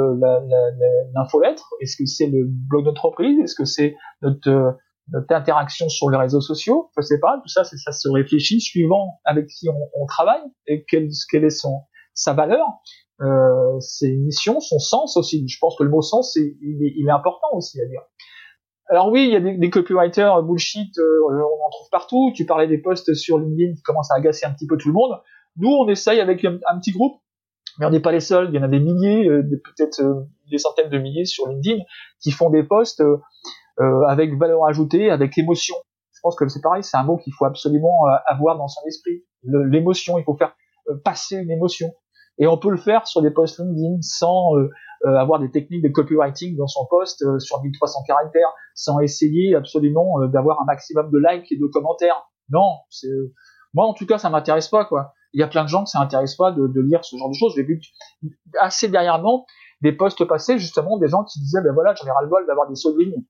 l'infolettre? 1.14 1.70
Est-ce 1.82 1.96
que 1.96 2.06
c'est 2.06 2.28
le 2.28 2.46
blog 2.46 2.86
d'entreprise? 2.86 3.40
Est-ce 3.40 3.56
que 3.56 3.66
c'est 3.66 3.96
notre, 4.22 4.78
notre 5.12 5.34
interaction 5.34 5.90
sur 5.90 6.10
les 6.10 6.18
réseaux 6.18 6.42
sociaux? 6.42 6.90
Je 6.98 7.02
sais 7.04 7.20
pas. 7.20 7.40
Tout 7.42 7.50
ça, 7.50 7.64
ça 7.64 7.92
se 7.92 8.10
réfléchit 8.10 8.62
suivant 8.62 9.20
avec 9.26 9.48
qui 9.48 9.70
on, 9.70 10.02
on 10.02 10.06
travaille 10.06 10.42
et 10.68 10.86
quelle, 10.86 11.10
quelle 11.30 11.46
est 11.46 11.50
son 11.50 11.84
sa 12.14 12.34
valeur. 12.34 12.66
euh, 13.22 13.80
ses 13.80 14.12
missions, 14.16 14.60
son 14.60 14.80
sens 14.80 15.18
aussi. 15.18 15.48
Je 15.48 15.58
pense 15.60 15.76
que 15.78 15.84
le 15.84 15.90
mot 15.90 16.02
sens, 16.02 16.36
il, 16.36 16.84
est, 16.84 16.94
il, 16.96 17.08
est, 17.08 17.12
important 17.12 17.48
aussi 17.54 17.80
à 17.82 17.86
dire. 17.86 18.02
Alors 18.88 19.10
oui, 19.12 19.26
il 19.26 19.32
y 19.32 19.36
a 19.36 19.40
des, 19.40 19.58
des 19.58 19.70
copywriters 19.70 20.44
bullshit, 20.44 20.98
euh, 20.98 21.20
on 21.30 21.66
en 21.66 21.70
trouve 21.70 21.90
partout. 21.92 22.32
Tu 22.36 22.46
parlais 22.46 22.68
des 22.68 22.78
posts 22.78 23.14
sur 23.14 23.40
LinkedIn 23.40 23.76
qui 23.76 23.82
commencent 23.82 24.12
à 24.12 24.16
agacer 24.16 24.46
un 24.46 24.52
petit 24.52 24.68
peu 24.68 24.78
tout 24.78 24.90
le 24.90 24.94
monde. 24.94 25.12
Nous, 25.58 25.70
on 25.70 25.88
essaye 25.88 26.20
avec 26.20 26.44
un, 26.44 26.58
petit 26.80 26.92
groupe, 26.92 27.22
mais 27.80 27.86
on 27.86 27.90
n'est 27.90 28.00
pas 28.00 28.12
les 28.12 28.20
seuls. 28.20 28.50
Il 28.50 28.56
y 28.56 28.60
en 28.60 28.64
a 28.64 28.68
des 28.68 28.80
milliers, 28.80 29.28
euh, 29.28 29.42
peut-être 29.42 30.02
euh, 30.02 30.26
des 30.52 30.58
centaines 30.58 30.90
de 30.90 30.98
milliers 30.98 31.26
sur 31.26 31.48
LinkedIn 31.48 31.82
qui 32.22 32.32
font 32.32 32.50
des 32.50 32.64
posts 32.64 33.04
avec 34.08 34.38
valeur 34.38 34.66
ajoutée, 34.66 35.10
avec 35.10 35.36
émotion. 35.38 35.76
Je 36.12 36.20
pense 36.22 36.36
que 36.36 36.48
c'est 36.48 36.62
pareil, 36.62 36.84
c'est 36.84 36.96
un 36.96 37.04
mot 37.04 37.18
qu'il 37.18 37.34
faut 37.34 37.46
absolument 37.46 38.06
avoir 38.28 38.56
dans 38.56 38.68
son 38.68 38.82
esprit. 38.88 39.24
L'émotion, 39.44 40.20
il 40.20 40.24
faut 40.24 40.38
faire 40.38 40.56
passer 41.04 41.38
une 41.38 41.50
émotion. 41.50 41.92
Et 42.38 42.48
on 42.48 42.58
peut 42.58 42.72
le 42.72 42.78
faire 42.78 43.08
sur 43.08 43.22
des 43.22 43.32
posts 43.32 43.60
LinkedIn 43.60 43.98
sans 44.02 44.56
euh, 44.58 44.70
euh, 45.06 45.16
avoir 45.16 45.40
des 45.40 45.52
techniques 45.52 45.84
de 45.84 45.90
copywriting 45.90 46.58
dans 46.58 46.68
son 46.68 46.86
post 46.90 47.22
euh, 47.24 47.40
sur 47.40 47.62
1300 47.62 48.00
caractères, 48.08 48.50
sans 48.74 49.00
essayer 49.00 49.56
absolument 49.56 50.26
d'avoir 50.28 50.62
un 50.62 50.66
maximum 50.66 51.12
de 51.12 51.20
likes 51.20 51.52
et 51.52 51.58
de 51.58 51.66
commentaires. 51.68 52.30
Non, 52.50 52.80
moi 53.74 53.86
en 53.86 53.94
tout 53.94 54.06
cas 54.06 54.18
ça 54.18 54.30
m'intéresse 54.30 54.68
pas 54.68 54.86
quoi. 54.86 55.14
Il 55.34 55.40
y 55.40 55.44
a 55.44 55.48
plein 55.48 55.64
de 55.64 55.70
gens 55.70 55.84
que 55.84 55.90
ça 55.90 56.00
intéresse 56.00 56.36
pas 56.36 56.52
de, 56.52 56.68
de 56.68 56.82
lire 56.82 57.04
ce 57.04 57.18
genre 57.18 57.30
de 57.30 57.36
choses. 57.36 57.54
J'ai 57.56 57.64
vu 57.64 57.82
assez 58.60 58.88
dernièrement 58.88 59.46
des 59.82 59.92
posts 59.92 60.26
passés 60.26 60.58
justement 60.60 60.98
des 60.98 61.08
gens 61.08 61.24
qui 61.24 61.40
disaient 61.40 61.62
ben 61.62 61.74
voilà 61.74 61.94
j'en 61.96 62.08
ai 62.08 62.12
ras 62.12 62.22
le 62.22 62.30
bol 62.30 62.46
d'avoir 62.48 62.70
des 62.70 62.76
sauts 62.76 62.98
ligne 62.98 63.26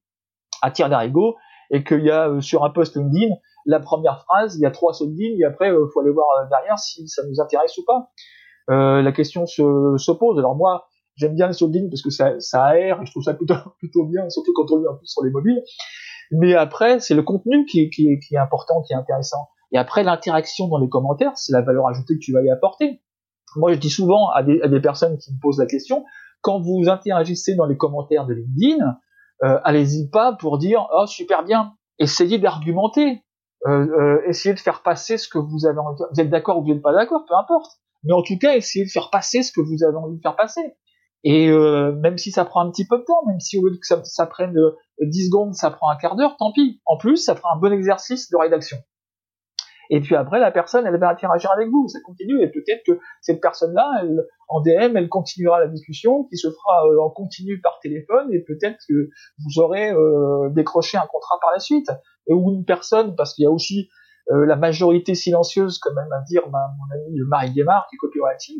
à 0.62 0.70
tir 0.70 0.88
d'arigot 0.88 1.36
et 1.72 1.84
qu'il 1.84 2.04
y 2.04 2.12
a 2.12 2.40
sur 2.42 2.64
un 2.64 2.70
post 2.70 2.96
LinkedIn 2.96 3.34
la 3.66 3.80
première 3.80 4.22
phrase 4.22 4.56
il 4.56 4.62
y 4.62 4.66
a 4.66 4.72
trois 4.72 4.94
sauts 4.94 5.10
ligne 5.10 5.40
et 5.40 5.46
après 5.46 5.70
il 5.70 5.88
faut 5.92 6.02
aller 6.02 6.12
voir 6.12 6.28
derrière 6.50 6.78
si 6.78 7.08
ça 7.08 7.24
nous 7.28 7.42
intéresse 7.42 7.76
ou 7.78 7.86
pas. 7.86 8.12
Euh, 8.70 9.02
la 9.02 9.12
question 9.12 9.46
se, 9.46 9.96
se, 9.98 10.12
pose. 10.12 10.40
Alors 10.40 10.56
moi, 10.56 10.88
j'aime 11.16 11.36
bien 11.36 11.48
les 11.48 11.54
soldines 11.54 11.90
parce 11.90 12.02
que 12.02 12.10
ça, 12.10 12.40
ça 12.40 12.64
aère 12.66 13.02
et 13.02 13.06
je 13.06 13.12
trouve 13.12 13.24
ça 13.24 13.34
plutôt, 13.34 13.56
plutôt 13.80 14.06
bien, 14.06 14.30
surtout 14.30 14.54
quand 14.54 14.72
on 14.72 14.78
lit 14.78 14.86
un 14.90 14.96
peu 14.96 15.06
sur 15.06 15.24
les 15.24 15.32
mobiles. 15.32 15.62
Mais 16.32 16.56
après, 16.56 17.00
c'est 17.00 17.14
le 17.14 17.24
contenu 17.24 17.66
qui, 17.66 17.90
qui, 17.90 18.20
qui 18.20 18.36
est 18.36 18.40
important, 18.40 18.82
qui 18.84 18.94
est 18.94 18.96
intéressant. 18.96 19.50
Et 19.74 19.78
après, 19.78 20.04
l'interaction 20.04 20.68
dans 20.68 20.78
les 20.78 20.88
commentaires, 20.88 21.34
c'est 21.36 21.52
la 21.52 21.62
valeur 21.62 21.88
ajoutée 21.88 22.16
que 22.16 22.20
tu 22.20 22.32
vas 22.32 22.42
y 22.42 22.50
apporter. 22.50 23.02
Moi, 23.56 23.74
je 23.74 23.80
dis 23.80 23.90
souvent 23.90 24.30
à 24.30 24.42
des, 24.44 24.80
personnes 24.82 25.18
qui 25.18 25.34
me 25.34 25.40
posent 25.40 25.60
la 25.60 25.66
question, 25.66 26.06
quand 26.42 26.60
vous 26.60 26.84
interagissez 26.88 27.56
dans 27.56 27.66
les 27.66 27.78
commentaires 27.78 28.26
de 28.26 28.34
LinkedIn, 28.34 28.84
euh, 29.44 29.60
allez-y 29.64 30.10
pas 30.10 30.34
pour 30.34 30.58
dire 30.58 30.88
oh 30.94 31.06
super 31.06 31.44
bien. 31.44 31.74
Essayez 32.00 32.38
d'argumenter, 32.40 33.24
euh, 33.68 33.88
euh, 34.00 34.22
essayez 34.28 34.56
de 34.56 34.60
faire 34.60 34.82
passer 34.82 35.18
ce 35.18 35.28
que 35.28 35.38
vous 35.38 35.66
avez 35.66 35.80
envie. 35.80 36.02
Vous 36.12 36.22
êtes 36.22 36.30
d'accord 36.30 36.60
ou 36.60 36.64
vous 36.64 36.74
n'êtes 36.74 36.82
pas 36.82 36.94
d'accord, 36.94 37.26
peu 37.28 37.36
importe 37.36 37.80
mais 38.04 38.14
en 38.14 38.22
tout 38.22 38.38
cas 38.38 38.56
essayez 38.56 38.86
de 38.86 38.92
faire 38.92 39.10
passer 39.10 39.44
ce 39.44 39.52
que 39.52 39.62
vous 39.62 39.84
avez 39.84 39.96
envie 39.96 40.18
de 40.18 40.22
faire 40.22 40.36
passer. 40.36 40.76
Et 41.24 41.50
euh, 41.50 41.94
même 41.94 42.18
si 42.18 42.32
ça 42.32 42.44
prend 42.44 42.66
un 42.66 42.70
petit 42.70 42.86
peu 42.86 42.98
de 42.98 43.04
temps, 43.04 43.26
même 43.26 43.40
si 43.40 43.58
au 43.58 43.68
lieu 43.68 43.78
que 43.78 43.88
ça, 43.88 44.04
ça 44.04 44.26
prenne 44.26 44.56
10 45.00 45.22
euh, 45.22 45.26
secondes, 45.26 45.54
ça 45.54 45.72
prend 45.72 45.90
un 45.90 45.96
quart 45.96 46.18
d'heure, 46.18 46.36
tant 46.38 46.52
pis. 46.52 46.82
En 46.86 46.98
plus, 46.98 47.18
ça 47.18 47.36
fera 47.36 47.54
un 47.56 47.60
bon 47.60 47.72
exercice 47.72 48.30
de 48.30 48.36
rédaction. 48.36 48.78
Et 49.90 50.02
puis 50.02 50.16
après, 50.16 50.40
la 50.40 50.52
personne, 50.52 50.86
elle 50.86 50.98
va 51.00 51.10
interagir 51.10 51.52
avec 51.52 51.70
vous, 51.70 51.88
ça 51.88 52.00
continue, 52.06 52.42
et 52.42 52.48
peut-être 52.48 52.84
que 52.86 53.00
cette 53.22 53.42
personne-là, 53.42 54.02
elle, 54.02 54.26
en 54.50 54.62
DM, 54.62 54.96
elle 54.96 55.10
continuera 55.10 55.60
la 55.60 55.68
discussion, 55.68 56.24
qui 56.26 56.38
se 56.38 56.50
fera 56.50 56.88
euh, 56.88 57.02
en 57.02 57.10
continu 57.10 57.60
par 57.62 57.80
téléphone, 57.82 58.34
et 58.34 58.40
peut-être 58.40 58.78
que 58.88 59.10
vous 59.40 59.60
aurez 59.60 59.92
euh, 59.92 60.50
décroché 60.50 60.98
un 60.98 61.08
contrat 61.12 61.38
par 61.42 61.52
la 61.52 61.60
suite. 61.60 61.90
Et, 62.28 62.34
ou 62.34 62.52
une 62.52 62.66
personne, 62.66 63.16
parce 63.16 63.34
qu'il 63.34 63.44
y 63.44 63.48
a 63.48 63.52
aussi 63.52 63.90
euh, 64.32 64.46
la 64.46 64.56
majorité 64.56 65.16
silencieuse, 65.16 65.80
comme 65.80 65.96
même 65.96 66.12
à 66.12 66.22
dire 66.22 66.48
ma, 66.50 66.60
mon 66.78 66.96
ami 66.96 67.20
Marie 67.28 67.52
Guémard, 67.52 67.88
qui 67.90 67.96
est 67.96 67.98
copywriting, 67.98 68.56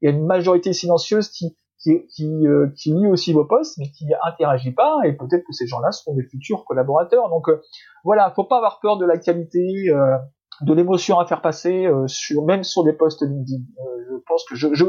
il 0.00 0.10
y 0.10 0.12
a 0.12 0.14
une 0.14 0.26
majorité 0.26 0.72
silencieuse 0.72 1.28
qui 1.28 1.56
qui, 1.82 2.06
qui, 2.06 2.46
euh, 2.46 2.68
qui 2.76 2.92
lit 2.92 3.08
aussi 3.08 3.32
vos 3.32 3.44
posts, 3.44 3.78
mais 3.78 3.90
qui 3.90 4.06
interagit 4.22 4.72
pas, 4.72 5.00
et 5.04 5.12
peut-être 5.12 5.44
que 5.44 5.52
ces 5.52 5.66
gens-là 5.66 5.90
seront 5.90 6.14
des 6.14 6.22
futurs 6.22 6.64
collaborateurs. 6.64 7.28
Donc 7.28 7.48
euh, 7.48 7.60
voilà, 8.04 8.32
faut 8.34 8.44
pas 8.44 8.58
avoir 8.58 8.80
peur 8.80 8.98
de 8.98 9.04
la 9.04 9.18
qualité, 9.18 9.90
euh, 9.90 10.16
de 10.62 10.72
l'émotion 10.72 11.18
à 11.18 11.26
faire 11.26 11.40
passer, 11.40 11.88
sur 12.06 12.44
même 12.44 12.64
sur 12.64 12.84
des 12.84 12.92
posts 12.92 13.22
LinkedIn. 13.22 13.62
je 14.10 14.16
pense 14.26 14.44
que 14.48 14.54
je, 14.54 14.74
je, 14.74 14.84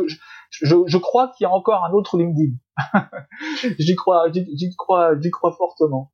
je, 0.49 0.75
je 0.85 0.97
crois 0.97 1.31
qu'il 1.35 1.45
y 1.45 1.47
a 1.47 1.53
encore 1.53 1.83
un 1.85 1.91
autre 1.91 2.17
LinkedIn. 2.17 2.53
j'y 3.79 3.95
crois, 3.95 4.25
j'y 4.31 4.75
crois, 4.77 5.19
j'y 5.19 5.31
crois 5.31 5.51
fortement. 5.51 6.11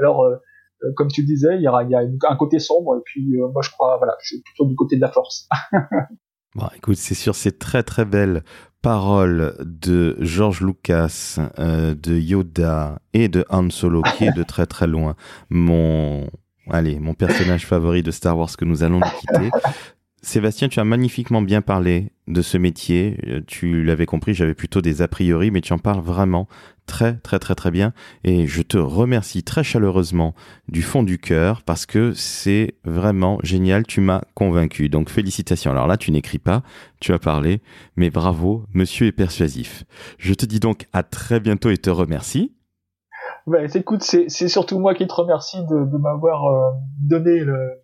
alors 0.00 0.26
euh, 0.84 0.92
comme 0.94 1.08
tu 1.08 1.24
disais, 1.24 1.56
il 1.56 1.62
y, 1.62 1.68
aura, 1.68 1.82
il 1.82 1.90
y 1.90 1.94
a 1.94 2.00
un 2.00 2.36
côté 2.36 2.58
sombre, 2.58 2.96
et 2.96 3.02
puis 3.04 3.36
euh, 3.36 3.48
moi 3.52 3.62
je 3.62 3.70
crois, 3.70 3.96
voilà, 3.98 4.16
je 4.20 4.28
suis 4.28 4.42
plutôt 4.42 4.66
du 4.66 4.76
côté 4.76 4.96
de 4.96 5.00
la 5.00 5.10
force. 5.10 5.48
bon, 6.54 6.66
écoute, 6.76 6.96
c'est 6.96 7.14
sur 7.14 7.34
ces 7.34 7.52
très 7.52 7.82
très 7.82 8.04
belles 8.04 8.44
paroles 8.80 9.56
de 9.58 10.16
George 10.20 10.60
Lucas, 10.60 11.38
euh, 11.58 11.94
de 11.94 12.14
Yoda 12.16 13.00
et 13.12 13.28
de 13.28 13.44
Han 13.50 13.70
Solo, 13.70 14.02
qui 14.02 14.24
est 14.24 14.36
de 14.36 14.44
très 14.44 14.66
très 14.66 14.86
loin 14.86 15.16
mon, 15.50 16.28
allez, 16.70 16.98
mon 16.98 17.14
personnage 17.14 17.66
favori 17.66 18.02
de 18.02 18.10
Star 18.10 18.36
Wars 18.36 18.56
que 18.56 18.64
nous 18.64 18.82
allons 18.82 19.00
quitter. 19.00 19.50
Sébastien, 20.20 20.68
tu 20.68 20.80
as 20.80 20.84
magnifiquement 20.84 21.42
bien 21.42 21.62
parlé 21.62 22.10
de 22.26 22.42
ce 22.42 22.58
métier. 22.58 23.16
Tu 23.46 23.84
l'avais 23.84 24.06
compris, 24.06 24.34
j'avais 24.34 24.54
plutôt 24.54 24.82
des 24.82 25.00
a 25.00 25.08
priori, 25.08 25.50
mais 25.50 25.60
tu 25.60 25.72
en 25.72 25.78
parles 25.78 26.02
vraiment 26.02 26.48
très 26.88 27.18
très 27.18 27.38
très 27.38 27.54
très 27.54 27.70
bien 27.70 27.92
et 28.24 28.46
je 28.46 28.62
te 28.62 28.78
remercie 28.78 29.42
très 29.42 29.62
chaleureusement 29.62 30.34
du 30.68 30.80
fond 30.82 31.02
du 31.02 31.18
cœur 31.18 31.62
parce 31.62 31.86
que 31.86 32.14
c'est 32.14 32.74
vraiment 32.84 33.38
génial, 33.44 33.86
tu 33.86 34.00
m'as 34.00 34.22
convaincu. 34.34 34.88
Donc 34.88 35.10
félicitations. 35.10 35.70
Alors 35.70 35.86
là, 35.86 35.96
tu 35.96 36.10
n'écris 36.10 36.38
pas, 36.38 36.62
tu 36.98 37.12
as 37.12 37.18
parlé, 37.18 37.60
mais 37.96 38.10
bravo, 38.10 38.64
monsieur 38.74 39.06
est 39.06 39.12
persuasif. 39.12 39.84
Je 40.18 40.34
te 40.34 40.46
dis 40.46 40.60
donc 40.60 40.86
à 40.92 41.04
très 41.04 41.38
bientôt 41.38 41.70
et 41.70 41.78
te 41.78 41.90
remercie. 41.90 42.52
Bah, 43.48 43.64
écoute, 43.74 44.02
c'est 44.02 44.48
surtout 44.48 44.78
moi 44.78 44.94
qui 44.94 45.06
te 45.06 45.14
remercie 45.14 45.64
de, 45.64 45.96
m'avoir 45.96 46.46
euh, 46.46 46.70
donné 47.00 47.40
le, 47.40 47.82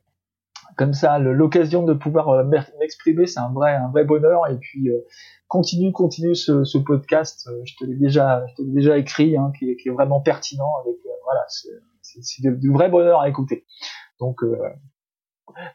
comme 0.77 0.92
ça 0.92 1.18
l'occasion 1.18 1.85
de 1.85 1.94
pouvoir 1.94 2.29
euh, 2.29 2.44
m'exprimer, 2.79 3.27
c'est 3.27 3.40
un 3.40 3.53
vrai 3.53 3.74
un 3.74 3.90
vrai 3.90 4.05
bonheur 4.05 4.48
et 4.48 4.59
puis 4.59 4.90
euh, 4.90 5.00
continue 5.48 5.92
continue 5.92 6.35
ce, 6.35 6.64
ce 6.64 6.79
podcast, 6.79 7.48
euh, 7.48 7.62
je 7.64 7.74
te 7.79 7.85
l'ai 7.85 7.96
déjà 7.96 8.44
je 8.48 8.55
te 8.57 8.62
déjà 8.62 8.98
écrit 8.98 9.37
hein, 9.37 9.53
qui, 9.59 9.77
qui, 9.77 9.88
est, 9.88 9.92
vraiment 9.92 10.20
pertinent 10.20 10.70
avec 10.83 10.96
voilà, 11.24 11.44
c'est 11.48 12.42
du 12.42 12.70
vrai 12.70 12.90
bonheur 12.90 13.20
à 13.20 13.29
écouter. 13.29 13.64
Donc 14.20 14.40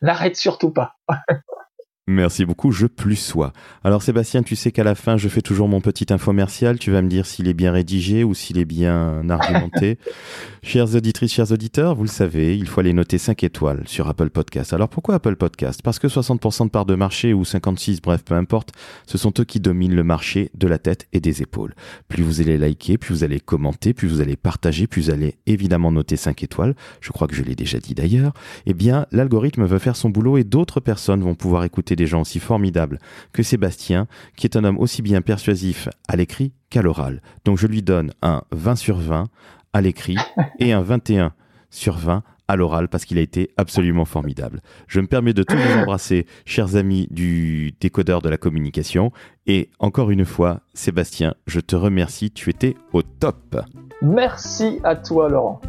n'arrête 0.02 0.36
surtout 0.36 0.72
pas. 0.72 0.94
Merci 2.12 2.44
beaucoup, 2.44 2.72
je 2.72 2.88
plus 2.88 3.18
sois. 3.18 3.54
Alors 3.84 4.02
Sébastien, 4.02 4.42
tu 4.42 4.56
sais 4.56 4.72
qu'à 4.72 4.84
la 4.84 4.96
fin, 4.96 5.16
je 5.16 5.30
fais 5.30 5.44
toujours 5.44 5.68
mon 5.68 5.80
petit 5.80 6.12
infomercial. 6.12 6.80
Tu 6.80 6.90
vas 6.90 7.04
me 7.04 7.08
dire 7.08 7.28
s'il 7.28 7.48
est 7.48 7.54
bien 7.54 7.72
rédigé 7.72 8.24
ou 8.24 8.34
s'il 8.34 8.58
est 8.58 8.66
bien 8.66 9.30
argumenté. 9.30 10.00
chers 10.64 10.96
auditrices, 10.96 11.32
chers 11.32 11.52
auditeurs, 11.52 11.94
vous 11.94 12.02
le 12.02 12.10
savez, 12.10 12.58
il 12.58 12.68
faut 12.68 12.80
aller 12.80 12.94
noter 12.94 13.20
5 13.20 13.44
étoiles 13.44 13.84
sur 13.86 14.08
Apple 14.08 14.32
Podcast. 14.32 14.74
Alors 14.74 14.90
pourquoi 14.90 15.14
Apple 15.14 15.36
Podcast 15.36 15.82
Parce 15.84 16.00
que 16.00 16.08
60% 16.08 16.64
de 16.64 16.70
parts 16.72 16.88
de 16.88 16.96
marché 16.96 17.32
ou 17.32 17.46
56, 17.46 18.02
bref, 18.02 18.24
peu 18.26 18.34
importe, 18.34 18.72
ce 19.06 19.20
sont 19.20 19.32
eux 19.40 19.46
qui 19.46 19.60
dominent 19.60 19.96
le 19.96 20.04
marché 20.04 20.50
de 20.56 20.68
la 20.68 20.80
tête 20.80 21.08
et 21.14 21.20
des 21.20 21.44
épaules. 21.44 21.76
Plus 22.08 22.24
vous 22.24 22.42
allez 22.42 22.58
liker, 22.58 22.98
plus 22.98 23.14
vous 23.14 23.24
allez 23.24 23.40
commenter, 23.40 23.94
plus 23.94 24.08
vous 24.08 24.20
allez 24.20 24.36
partager, 24.36 24.88
plus 24.88 25.04
vous 25.04 25.10
allez 25.12 25.36
évidemment 25.46 25.92
noter 25.92 26.16
5 26.16 26.42
étoiles. 26.42 26.74
Je 27.02 27.12
crois 27.12 27.28
que 27.28 27.36
je 27.36 27.44
l'ai 27.44 27.54
déjà 27.54 27.78
dit 27.78 27.94
d'ailleurs. 27.94 28.34
Eh 28.66 28.74
bien, 28.74 29.06
l'algorithme 29.12 29.66
veut 29.66 29.78
faire 29.78 29.96
son 29.96 30.10
boulot 30.10 30.40
et 30.40 30.44
d'autres 30.44 30.80
personnes 30.80 31.22
vont 31.22 31.36
pouvoir 31.36 31.64
écouter 31.66 31.96
des 32.00 32.08
gens 32.08 32.22
aussi 32.22 32.40
formidables 32.40 32.98
que 33.34 33.44
Sébastien, 33.44 34.08
qui 34.38 34.48
est 34.48 34.56
un 34.56 34.64
homme 34.64 34.80
aussi 34.80 35.02
bien 35.02 35.22
persuasif 35.22 35.90
à 36.08 36.16
l'écrit 36.16 36.54
qu'à 36.70 36.82
l'oral. 36.82 37.22
Donc 37.46 37.58
je 37.58 37.68
lui 37.68 37.82
donne 37.82 38.12
un 38.22 38.42
20 38.52 38.76
sur 38.76 38.98
20 38.98 39.26
à 39.74 39.82
l'écrit 39.82 40.18
et 40.60 40.72
un 40.72 40.82
21 40.82 41.34
sur 41.70 41.98
20 41.98 42.24
à 42.48 42.56
l'oral 42.56 42.88
parce 42.88 43.06
qu'il 43.06 43.18
a 43.18 43.22
été 43.22 43.52
absolument 43.58 44.06
formidable. 44.06 44.62
Je 44.88 45.02
me 45.02 45.08
permets 45.08 45.34
de 45.34 45.44
tous 45.44 45.56
vous 45.56 45.80
embrasser, 45.82 46.26
chers 46.46 46.78
amis 46.78 47.08
du 47.12 47.74
décodeur 47.80 48.22
de 48.22 48.30
la 48.30 48.38
communication. 48.38 49.12
Et 49.46 49.70
encore 49.78 50.10
une 50.10 50.26
fois, 50.26 50.62
Sébastien, 50.74 51.36
je 51.48 51.60
te 51.60 51.76
remercie, 51.76 52.32
tu 52.32 52.50
étais 52.50 52.76
au 52.94 53.02
top. 53.04 53.58
Merci 54.02 54.80
à 54.84 54.96
toi, 54.96 55.30
Laurent. 55.30 55.62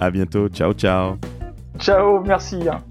À 0.00 0.10
bientôt, 0.10 0.48
ciao, 0.48 0.72
ciao. 0.74 1.16
Ciao, 1.78 2.20
merci. 2.24 2.68
Hein. 2.68 2.82